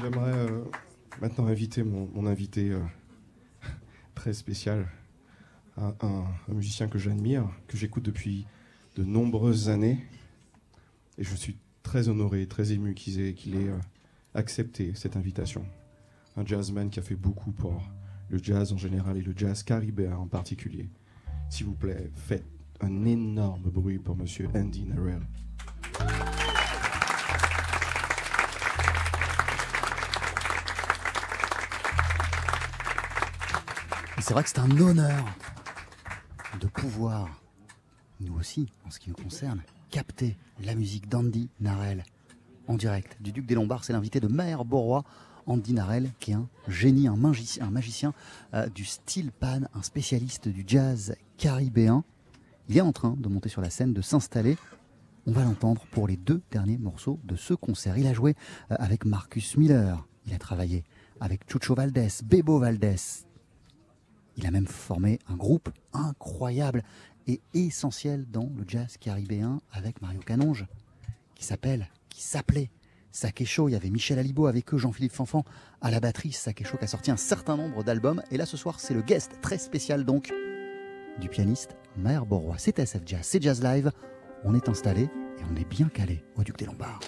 J'aimerais 0.00 0.32
euh, 0.32 0.64
maintenant 1.20 1.46
inviter 1.46 1.82
mon, 1.82 2.24
invité 2.24 2.70
euh, 2.70 2.80
très 4.14 4.32
spécial, 4.32 4.88
un, 5.76 6.24
musicien 6.48 6.88
que 6.88 6.96
j'admire, 6.96 7.50
que 7.66 7.76
j'écoute 7.76 8.02
depuis 8.02 8.46
de 8.96 9.04
nombreuses 9.04 9.68
années. 9.68 10.06
Et 11.18 11.24
je 11.24 11.34
suis 11.34 11.58
très 11.82 12.08
honoré, 12.08 12.46
très 12.46 12.72
ému 12.72 12.94
qu'il 12.94 13.20
ait, 13.20 13.34
qu'il 13.34 13.54
ait, 13.56 13.68
euh, 13.68 13.78
accepté 14.32 14.94
cette 14.94 15.18
invitation. 15.18 15.66
Un 16.38 16.46
jazzman 16.46 16.88
qui 16.88 16.98
a 16.98 17.02
fait 17.02 17.14
beaucoup 17.14 17.52
pour 17.52 17.82
le 18.30 18.38
jazz 18.42 18.72
en 18.72 18.78
général 18.78 19.18
et 19.18 19.22
le 19.22 19.34
jazz 19.36 19.62
caribéen 19.64 20.16
en 20.16 20.28
particulier. 20.28 20.88
S'il 21.50 21.66
vous 21.66 21.74
plaît, 21.74 22.10
faites 22.14 22.46
un 22.80 23.04
énorme 23.04 23.68
bruit 23.68 23.98
pour 23.98 24.16
monsieur 24.16 24.48
Andy 24.54 24.86
Narell. 24.86 25.26
C'est 34.20 34.34
vrai 34.34 34.42
que 34.42 34.50
c'est 34.50 34.58
un 34.58 34.78
honneur 34.78 35.24
de 36.60 36.66
pouvoir, 36.66 37.40
nous 38.20 38.38
aussi, 38.38 38.68
en 38.86 38.90
ce 38.90 38.98
qui 38.98 39.08
nous 39.08 39.16
concerne, 39.16 39.62
capter 39.90 40.36
la 40.60 40.74
musique 40.74 41.08
d'Andy 41.08 41.48
Narel 41.60 42.04
en 42.66 42.74
direct. 42.74 43.16
Du 43.20 43.32
Duc 43.32 43.46
des 43.46 43.54
Lombards, 43.54 43.84
c'est 43.84 43.94
l'invité 43.94 44.20
de 44.20 44.28
Maher 44.28 44.66
Borois, 44.66 45.04
Andy 45.46 45.72
Narel, 45.72 46.10
qui 46.20 46.32
est 46.32 46.34
un 46.34 46.46
génie, 46.68 47.08
un 47.08 47.16
magicien, 47.16 47.66
un 47.66 47.70
magicien 47.70 48.12
euh, 48.52 48.68
du 48.68 48.84
style 48.84 49.32
pan, 49.32 49.60
un 49.74 49.82
spécialiste 49.82 50.48
du 50.48 50.62
jazz 50.66 51.16
caribéen. 51.38 52.04
Il 52.68 52.76
est 52.76 52.82
en 52.82 52.92
train 52.92 53.16
de 53.18 53.28
monter 53.28 53.48
sur 53.48 53.62
la 53.62 53.70
scène, 53.70 53.94
de 53.94 54.02
s'installer. 54.02 54.58
On 55.28 55.32
va 55.32 55.44
l'entendre 55.44 55.84
pour 55.90 56.08
les 56.08 56.16
deux 56.16 56.40
derniers 56.50 56.78
morceaux 56.78 57.20
de 57.22 57.36
ce 57.36 57.52
concert. 57.52 57.98
Il 57.98 58.06
a 58.06 58.14
joué 58.14 58.34
euh, 58.70 58.76
avec 58.78 59.04
Marcus 59.04 59.58
Miller, 59.58 60.08
il 60.24 60.32
a 60.32 60.38
travaillé 60.38 60.84
avec 61.20 61.42
Chucho 61.46 61.74
Valdés, 61.74 62.08
Bebo 62.24 62.58
Valdés, 62.58 63.26
il 64.38 64.46
a 64.46 64.50
même 64.50 64.66
formé 64.66 65.18
un 65.28 65.36
groupe 65.36 65.68
incroyable 65.92 66.82
et 67.26 67.42
essentiel 67.52 68.24
dans 68.30 68.50
le 68.56 68.64
jazz 68.66 68.96
caribéen 68.96 69.60
avec 69.70 70.00
Mario 70.00 70.20
Canonge, 70.20 70.64
qui 71.34 71.44
s'appelle, 71.44 71.90
qui 72.08 72.22
s'appelait 72.22 72.70
Sake 73.12 73.44
Show. 73.44 73.68
Il 73.68 73.72
y 73.72 73.76
avait 73.76 73.90
Michel 73.90 74.18
Alibo 74.18 74.46
avec 74.46 74.72
eux, 74.72 74.78
Jean-Philippe 74.78 75.12
Fanfan 75.12 75.44
à 75.82 75.90
la 75.90 76.00
batterie. 76.00 76.32
Sake 76.32 76.66
Show 76.66 76.78
qui 76.78 76.84
a 76.84 76.88
sorti 76.88 77.10
un 77.10 77.18
certain 77.18 77.58
nombre 77.58 77.84
d'albums. 77.84 78.22
Et 78.30 78.38
là, 78.38 78.46
ce 78.46 78.56
soir, 78.56 78.80
c'est 78.80 78.94
le 78.94 79.02
guest 79.02 79.32
très 79.42 79.58
spécial 79.58 80.06
donc 80.06 80.32
du 81.20 81.28
pianiste 81.28 81.76
Maher 81.98 82.24
Borois. 82.24 82.56
C'est 82.56 82.78
SF 82.78 83.02
Jazz, 83.04 83.20
c'est 83.24 83.42
Jazz 83.42 83.62
Live. 83.62 83.92
On 84.44 84.54
est 84.54 84.68
installé 84.68 85.02
et 85.02 85.42
on 85.50 85.56
est 85.56 85.68
bien 85.68 85.88
calé 85.88 86.24
au 86.36 86.42
Duc 86.42 86.56
des 86.58 86.66
Lombards. 86.66 87.00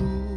Un 0.00 0.33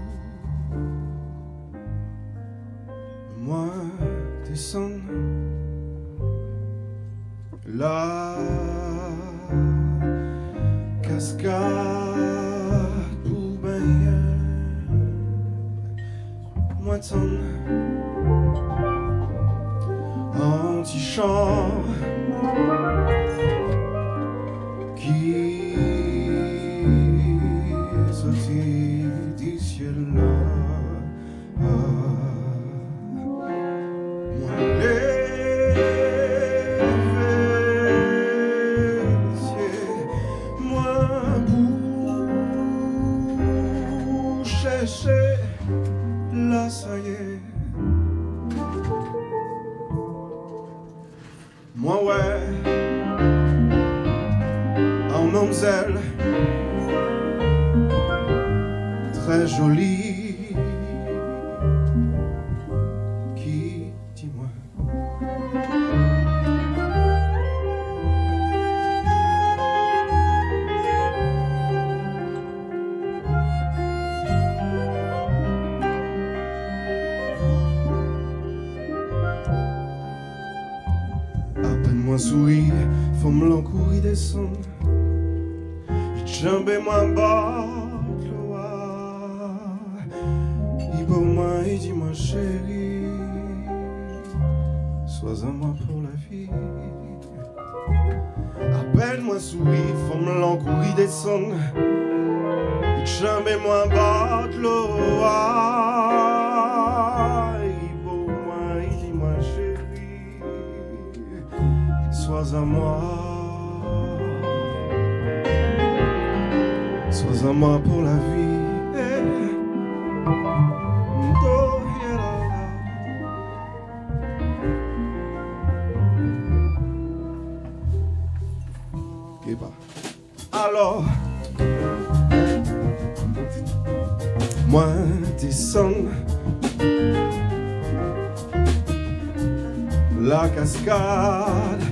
la 140.27 140.49
cascade 140.49 141.83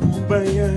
pour 0.00 0.20
baigner. 0.28 0.76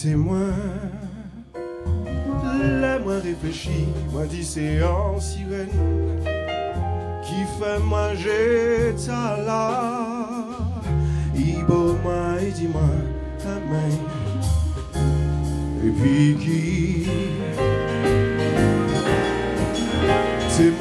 Puis 0.00 0.08
quittez-moi. 0.08 0.38
Laisse-moi 2.80 3.14
réfléchir, 3.22 3.86
moi 4.12 4.26
dit 4.26 4.44
c'est 4.44 4.80
un 4.82 5.20
sirène 5.20 5.68
qui 7.22 7.44
fait 7.58 7.78
manger 7.80 8.94
ta 9.06 9.36
la. 9.36 10.06
Il 11.34 11.64
beau 11.66 11.96
moi, 12.02 12.36
il 12.42 12.52
dit 12.52 12.68
moi, 12.68 12.82
mais. 13.70 13.94
Et 15.86 15.90
puis 15.90 16.36
qui? 16.36 17.06
C'est 20.48 20.72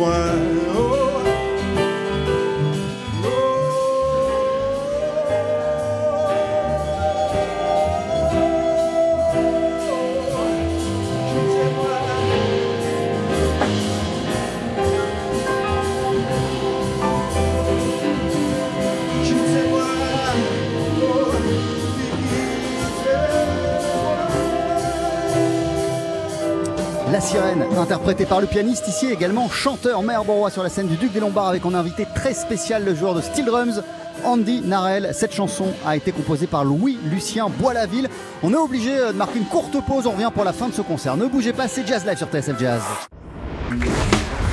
sirène, 28.09 28.15
interprétée 28.15 28.25
par 28.25 28.41
le 28.41 28.47
pianiste, 28.47 28.87
ici 28.87 29.07
également 29.11 29.49
chanteur 29.49 30.01
Maire 30.03 30.23
Borois 30.23 30.49
sur 30.49 30.63
la 30.63 30.69
scène 30.69 30.87
du 30.87 30.95
Duc 30.95 31.11
des 31.11 31.19
Lombards 31.19 31.47
avec 31.47 31.65
en 31.65 31.73
invité 31.73 32.05
très 32.15 32.33
spécial 32.33 32.83
le 32.83 32.95
joueur 32.95 33.13
de 33.13 33.21
steel 33.21 33.45
drums, 33.45 33.81
Andy 34.23 34.61
Narel. 34.61 35.11
Cette 35.13 35.33
chanson 35.33 35.67
a 35.85 35.95
été 35.95 36.11
composée 36.11 36.47
par 36.47 36.63
Louis-Lucien 36.63 37.49
Bois-Laville. 37.49 38.09
On 38.43 38.53
est 38.53 38.57
obligé 38.57 38.95
de 38.95 39.11
marquer 39.13 39.39
une 39.39 39.45
courte 39.45 39.75
pause, 39.85 40.07
on 40.07 40.11
revient 40.11 40.31
pour 40.33 40.43
la 40.43 40.53
fin 40.53 40.67
de 40.67 40.73
ce 40.73 40.81
concert. 40.81 41.17
Ne 41.17 41.27
bougez 41.27 41.53
pas, 41.53 41.67
c'est 41.67 41.87
Jazz 41.87 42.05
Live 42.05 42.17
sur 42.17 42.27
TSF 42.27 42.59
Jazz. 42.59 42.81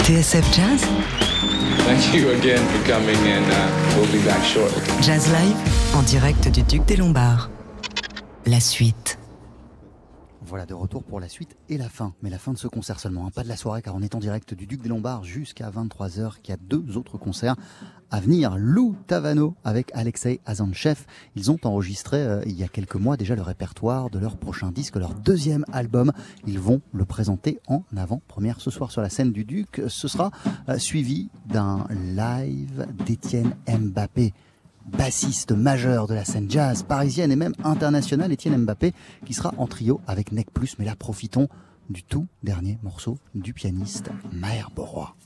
TSF 0.04 0.44
Jazz, 0.54 0.86
Thank 1.86 2.14
you 2.14 2.30
again 2.30 2.58
for 2.58 2.92
coming, 2.92 3.16
and 3.28 3.44
uh, 3.48 3.96
we'll 3.96 4.10
be 4.12 4.24
back 4.24 4.42
shortly. 4.44 4.82
Jazz 5.02 5.28
Live, 5.28 5.56
en 5.94 6.02
direct 6.02 6.48
du 6.48 6.62
Duc 6.62 6.84
des 6.84 6.96
Lombards. 6.96 7.48
La 8.44 8.60
suite. 8.60 9.15
Voilà, 10.48 10.64
de 10.64 10.74
retour 10.74 11.02
pour 11.02 11.18
la 11.18 11.28
suite 11.28 11.56
et 11.68 11.76
la 11.76 11.88
fin. 11.88 12.14
Mais 12.22 12.30
la 12.30 12.38
fin 12.38 12.52
de 12.52 12.58
ce 12.58 12.68
concert 12.68 13.00
seulement, 13.00 13.26
hein, 13.26 13.30
pas 13.34 13.42
de 13.42 13.48
la 13.48 13.56
soirée, 13.56 13.82
car 13.82 13.96
on 13.96 14.00
est 14.00 14.14
en 14.14 14.20
direct 14.20 14.54
du 14.54 14.68
Duc 14.68 14.80
des 14.80 14.88
Lombards 14.88 15.24
jusqu'à 15.24 15.68
23h, 15.70 16.40
qu'il 16.40 16.52
y 16.52 16.54
a 16.54 16.60
deux 16.60 16.96
autres 16.96 17.18
concerts 17.18 17.56
à 18.12 18.20
venir. 18.20 18.56
Lou 18.56 18.94
Tavano 19.08 19.56
avec 19.64 19.90
Alexei 19.92 20.40
Azanchev. 20.46 21.00
Ils 21.34 21.50
ont 21.50 21.58
enregistré 21.64 22.18
euh, 22.18 22.42
il 22.46 22.56
y 22.56 22.62
a 22.62 22.68
quelques 22.68 22.94
mois 22.94 23.16
déjà 23.16 23.34
le 23.34 23.42
répertoire 23.42 24.08
de 24.08 24.20
leur 24.20 24.36
prochain 24.36 24.70
disque, 24.70 24.94
leur 24.94 25.14
deuxième 25.14 25.64
album. 25.72 26.12
Ils 26.46 26.60
vont 26.60 26.80
le 26.92 27.04
présenter 27.04 27.58
en 27.66 27.82
avant-première 27.96 28.60
ce 28.60 28.70
soir 28.70 28.92
sur 28.92 29.02
la 29.02 29.10
scène 29.10 29.32
du 29.32 29.44
Duc. 29.44 29.82
Ce 29.88 30.06
sera 30.06 30.30
euh, 30.68 30.78
suivi 30.78 31.28
d'un 31.46 31.86
live 31.90 32.86
d'Étienne 33.04 33.56
Mbappé 33.68 34.32
bassiste 34.86 35.52
majeur 35.52 36.06
de 36.06 36.14
la 36.14 36.24
scène 36.24 36.50
jazz 36.50 36.82
parisienne 36.82 37.32
et 37.32 37.36
même 37.36 37.54
internationale, 37.64 38.32
Étienne 38.32 38.56
Mbappé, 38.64 38.92
qui 39.24 39.34
sera 39.34 39.52
en 39.58 39.66
trio 39.66 40.00
avec 40.06 40.32
Nec. 40.32 40.48
Mais 40.78 40.84
là, 40.84 40.96
profitons 40.96 41.48
du 41.90 42.02
tout 42.02 42.26
dernier 42.42 42.78
morceau 42.82 43.18
du 43.34 43.52
pianiste 43.52 44.10
Maher 44.32 44.70
Borois. 44.74 45.16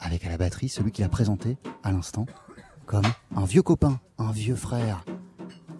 Avec 0.00 0.24
à 0.24 0.28
la 0.28 0.38
batterie 0.38 0.68
celui 0.68 0.92
qu'il 0.92 1.04
a 1.04 1.08
présenté 1.08 1.56
à 1.82 1.92
l'instant 1.92 2.26
comme 2.86 3.06
un 3.36 3.44
vieux 3.44 3.62
copain, 3.62 4.00
un 4.16 4.32
vieux 4.32 4.56
frère, 4.56 5.04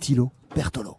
Thilo 0.01 0.33
Bertolo. 0.55 0.99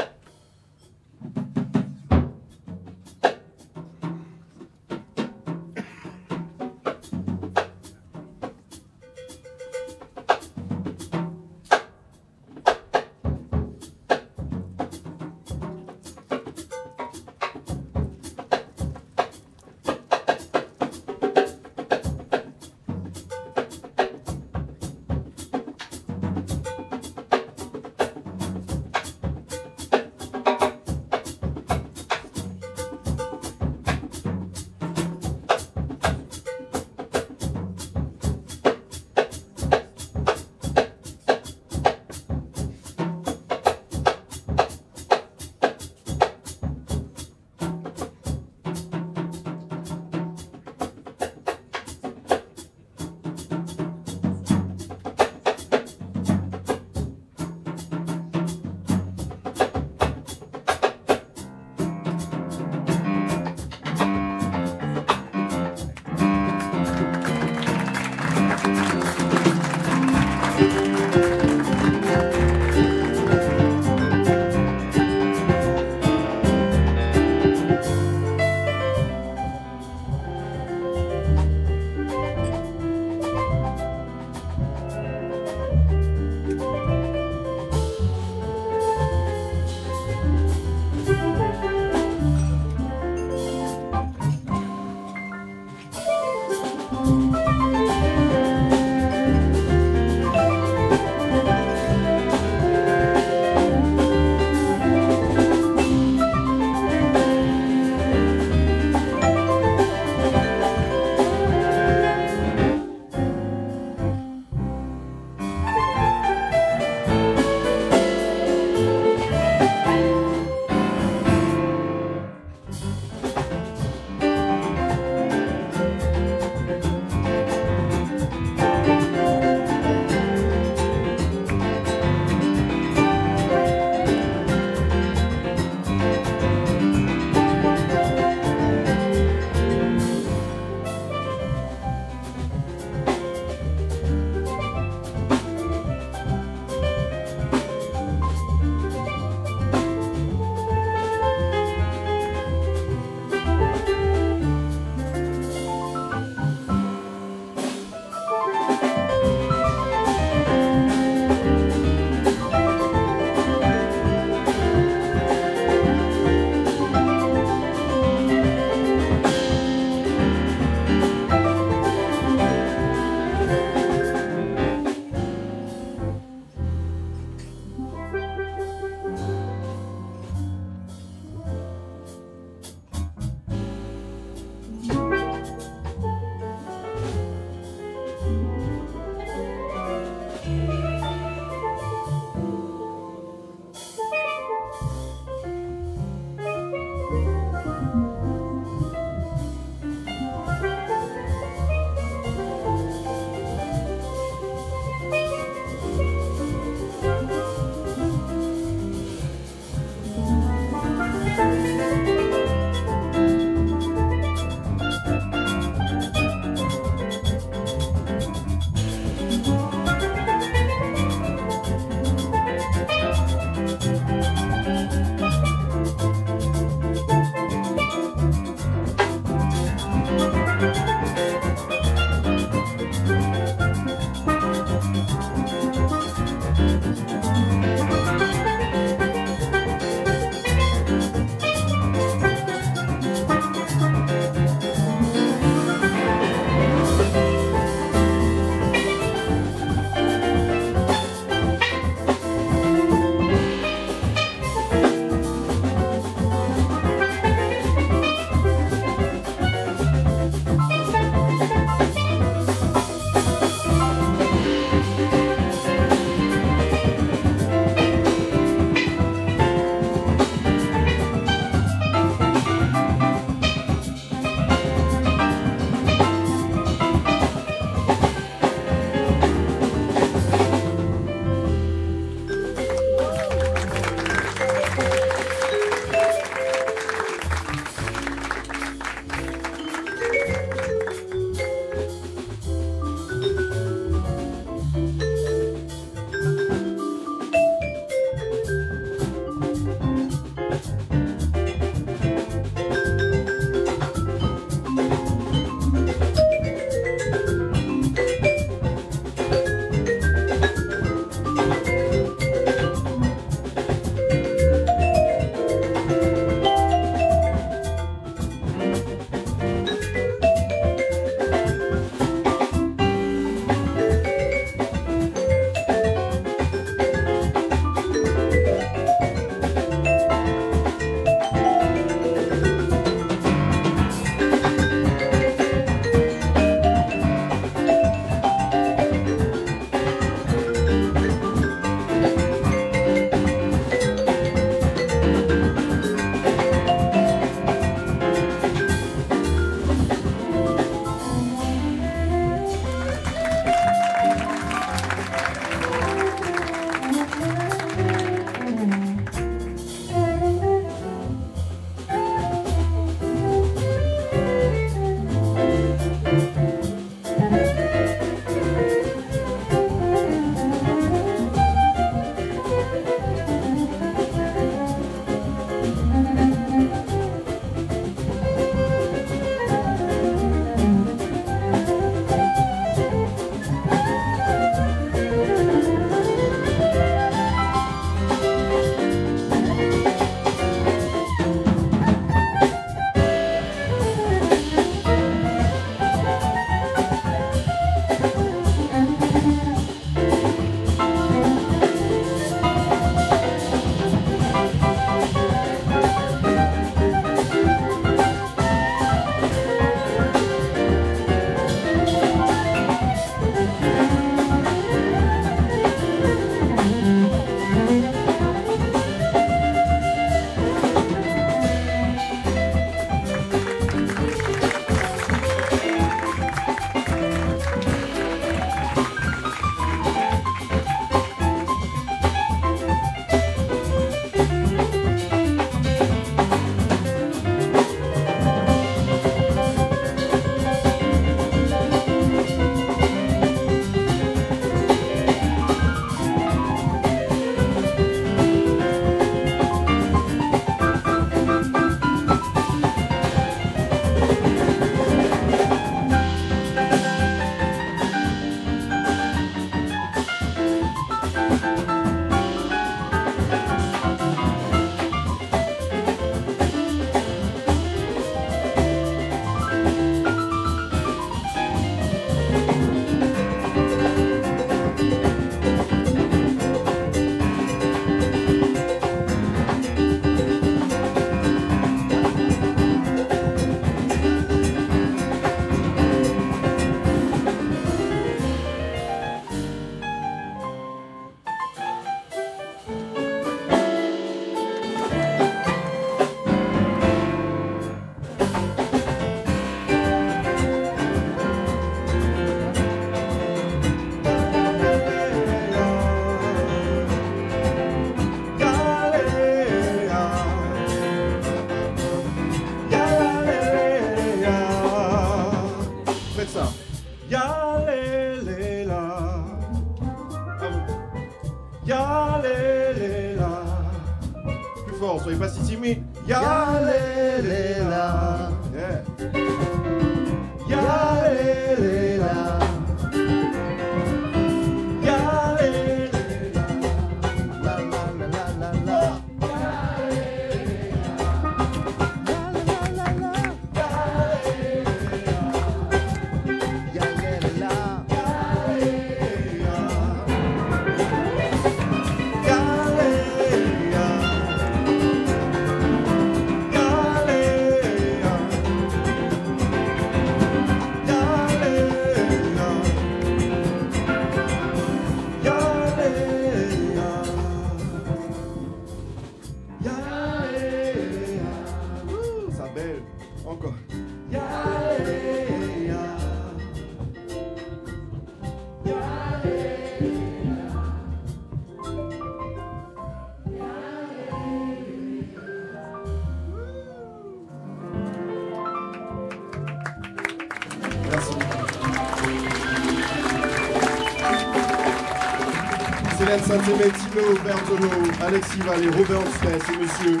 Saint-Aimé, 596.36 596.70
Tino 596.70 597.14
Bertolo, 597.24 597.70
Alexis 598.06 598.40
Vallée, 598.40 598.68
Robert 598.68 599.00
Smith 599.18 599.44
et 599.48 599.56
monsieur 599.56 600.00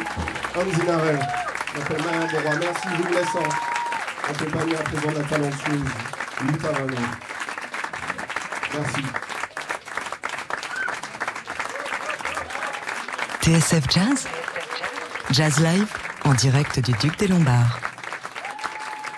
Andy 0.54 0.86
Narel. 0.86 1.18
Je 1.72 1.78
m'appelle 1.78 2.04
Maya 2.04 2.26
Borois. 2.30 2.58
Merci, 2.60 2.88
je 2.90 3.02
vous 3.02 3.14
laisse 3.14 3.34
en 3.34 4.30
accompagné 4.30 4.76
à 4.76 4.82
présent 4.82 5.12
de 5.12 5.18
la 5.18 5.24
talentueuse 5.24 5.84
Vano. 6.60 6.96
Merci. 8.74 9.02
TSF 13.40 13.84
Jazz? 13.90 14.28
Jazz 15.30 15.58
Live 15.60 15.88
en 16.24 16.34
direct 16.34 16.80
du 16.80 16.92
Duc 16.92 17.16
des 17.18 17.28
Lombards. 17.28 17.80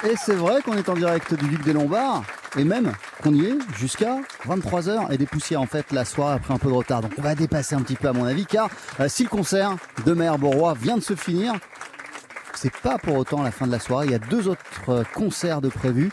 Et 0.04 0.14
c'est 0.24 0.36
vrai 0.36 0.62
qu'on 0.62 0.76
est 0.76 0.88
en 0.88 0.94
direct 0.94 1.34
du 1.34 1.48
Duc 1.48 1.64
des 1.64 1.72
Lombards, 1.72 2.22
et 2.56 2.62
même 2.62 2.92
qu'on 3.28 3.34
y 3.34 3.44
est 3.44 3.58
jusqu'à 3.76 4.20
23h 4.46 5.12
et 5.12 5.18
des 5.18 5.26
poussières 5.26 5.60
en 5.60 5.66
fait 5.66 5.92
la 5.92 6.06
soirée 6.06 6.36
a 6.36 6.38
pris 6.38 6.54
un 6.54 6.58
peu 6.58 6.68
de 6.68 6.74
retard. 6.74 7.02
Donc 7.02 7.12
on 7.18 7.22
va 7.22 7.34
dépasser 7.34 7.74
un 7.74 7.82
petit 7.82 7.94
peu 7.94 8.08
à 8.08 8.12
mon 8.12 8.24
avis, 8.24 8.46
car 8.46 8.70
euh, 9.00 9.08
si 9.08 9.22
le 9.22 9.28
concert 9.28 9.76
de 10.06 10.14
Borois 10.14 10.74
vient 10.74 10.96
de 10.96 11.02
se 11.02 11.14
finir, 11.14 11.52
c'est 12.54 12.74
pas 12.78 12.96
pour 12.96 13.16
autant 13.16 13.42
la 13.42 13.50
fin 13.50 13.66
de 13.66 13.72
la 13.72 13.80
soirée. 13.80 14.06
Il 14.06 14.12
y 14.12 14.14
a 14.14 14.18
deux 14.18 14.48
autres 14.48 14.62
euh, 14.88 15.04
concerts 15.14 15.60
de 15.60 15.68
prévus. 15.68 16.10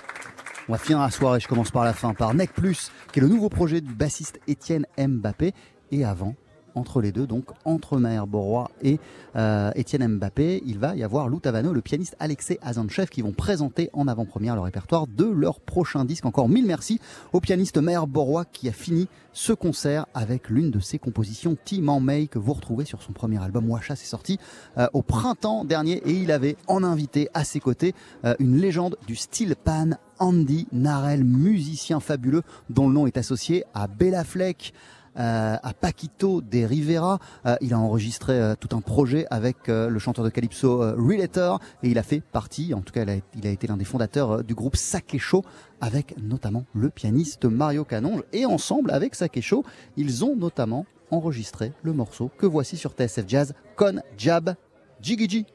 On 0.67 0.73
va 0.73 0.77
finir 0.77 0.99
la 0.99 1.09
soirée, 1.09 1.39
je 1.39 1.47
commence 1.47 1.71
par 1.71 1.85
la 1.85 1.93
fin, 1.93 2.13
par 2.13 2.33
Nec 2.33 2.51
Plus, 2.53 2.91
qui 3.13 3.19
est 3.19 3.21
le 3.21 3.29
nouveau 3.29 3.49
projet 3.49 3.79
du 3.79 3.93
bassiste 3.93 4.39
Étienne 4.47 4.85
Mbappé. 4.97 5.53
Et 5.91 6.03
avant, 6.03 6.35
entre 6.75 7.01
les 7.01 7.11
deux, 7.11 7.25
donc 7.25 7.45
entre 7.65 7.97
Maher 7.97 8.27
Borois 8.27 8.69
et 8.81 8.99
euh, 9.35 9.71
Étienne 9.75 10.07
Mbappé, 10.07 10.61
il 10.65 10.79
va 10.79 10.95
y 10.95 11.03
avoir 11.03 11.29
Lou 11.29 11.39
Tavano, 11.39 11.73
le 11.73 11.81
pianiste 11.81 12.15
Alexei 12.19 12.59
Azanchev 12.61 13.07
qui 13.07 13.21
vont 13.21 13.31
présenter 13.31 13.89
en 13.93 14.07
avant-première 14.07 14.55
le 14.55 14.61
répertoire 14.61 15.07
de 15.07 15.25
leur 15.25 15.59
prochain 15.59 16.05
disque. 16.05 16.25
Encore 16.25 16.49
mille 16.49 16.65
merci 16.65 16.99
au 17.33 17.39
pianiste 17.39 17.77
Maher 17.77 18.07
Borois 18.07 18.45
qui 18.45 18.69
a 18.69 18.71
fini 18.71 19.07
ce 19.33 19.51
concert 19.51 20.05
avec 20.13 20.49
l'une 20.49 20.71
de 20.71 20.79
ses 20.79 20.97
compositions, 20.97 21.57
Tim 21.65 21.89
en 21.89 21.99
May, 21.99 22.27
que 22.27 22.39
vous 22.39 22.53
retrouvez 22.53 22.85
sur 22.85 23.01
son 23.01 23.11
premier 23.11 23.41
album 23.43 23.69
Washa, 23.69 23.95
c'est 23.95 24.05
sorti 24.05 24.39
euh, 24.77 24.87
au 24.93 25.01
printemps 25.01 25.65
dernier 25.65 26.01
et 26.05 26.13
il 26.13 26.31
avait 26.31 26.55
en 26.67 26.83
invité 26.83 27.27
à 27.33 27.43
ses 27.43 27.59
côtés 27.59 27.93
euh, 28.23 28.35
une 28.39 28.57
légende 28.57 28.97
du 29.07 29.15
style 29.15 29.55
pan, 29.61 29.91
Andy 30.19 30.67
Narel, 30.71 31.23
musicien 31.23 31.99
fabuleux 31.99 32.43
dont 32.69 32.87
le 32.87 32.93
nom 32.93 33.07
est 33.07 33.17
associé 33.17 33.65
à 33.73 33.87
Bella 33.87 34.23
Fleck, 34.23 34.73
à 35.15 35.73
Paquito 35.73 36.41
de 36.41 36.63
Rivera. 36.63 37.19
Euh, 37.45 37.55
il 37.61 37.73
a 37.73 37.79
enregistré 37.79 38.33
euh, 38.33 38.55
tout 38.59 38.75
un 38.75 38.81
projet 38.81 39.25
avec 39.29 39.69
euh, 39.69 39.89
le 39.89 39.99
chanteur 39.99 40.25
de 40.25 40.29
Calypso 40.29 40.81
euh, 40.81 40.95
Relator 40.97 41.59
et 41.83 41.89
il 41.89 41.97
a 41.97 42.03
fait 42.03 42.21
partie, 42.21 42.73
en 42.73 42.81
tout 42.81 42.93
cas 42.93 43.03
il 43.03 43.47
a, 43.47 43.49
été 43.49 43.67
l'un 43.67 43.77
des 43.77 43.85
fondateurs 43.85 44.31
euh, 44.31 44.43
du 44.43 44.55
groupe 44.55 44.75
Sake 44.75 45.17
Show 45.17 45.43
avec 45.81 46.15
notamment 46.17 46.65
le 46.73 46.89
pianiste 46.89 47.45
Mario 47.45 47.83
Canonge. 47.83 48.23
Et 48.33 48.45
ensemble 48.45 48.91
avec 48.91 49.15
Sake 49.15 49.41
Show, 49.41 49.63
ils 49.97 50.23
ont 50.25 50.35
notamment 50.35 50.85
enregistré 51.11 51.73
le 51.83 51.93
morceau 51.93 52.31
que 52.37 52.45
voici 52.45 52.77
sur 52.77 52.91
TSF 52.91 53.25
Jazz, 53.27 53.53
Con 53.75 54.01
Jab. 54.17 54.55
Jiggy 55.01 55.45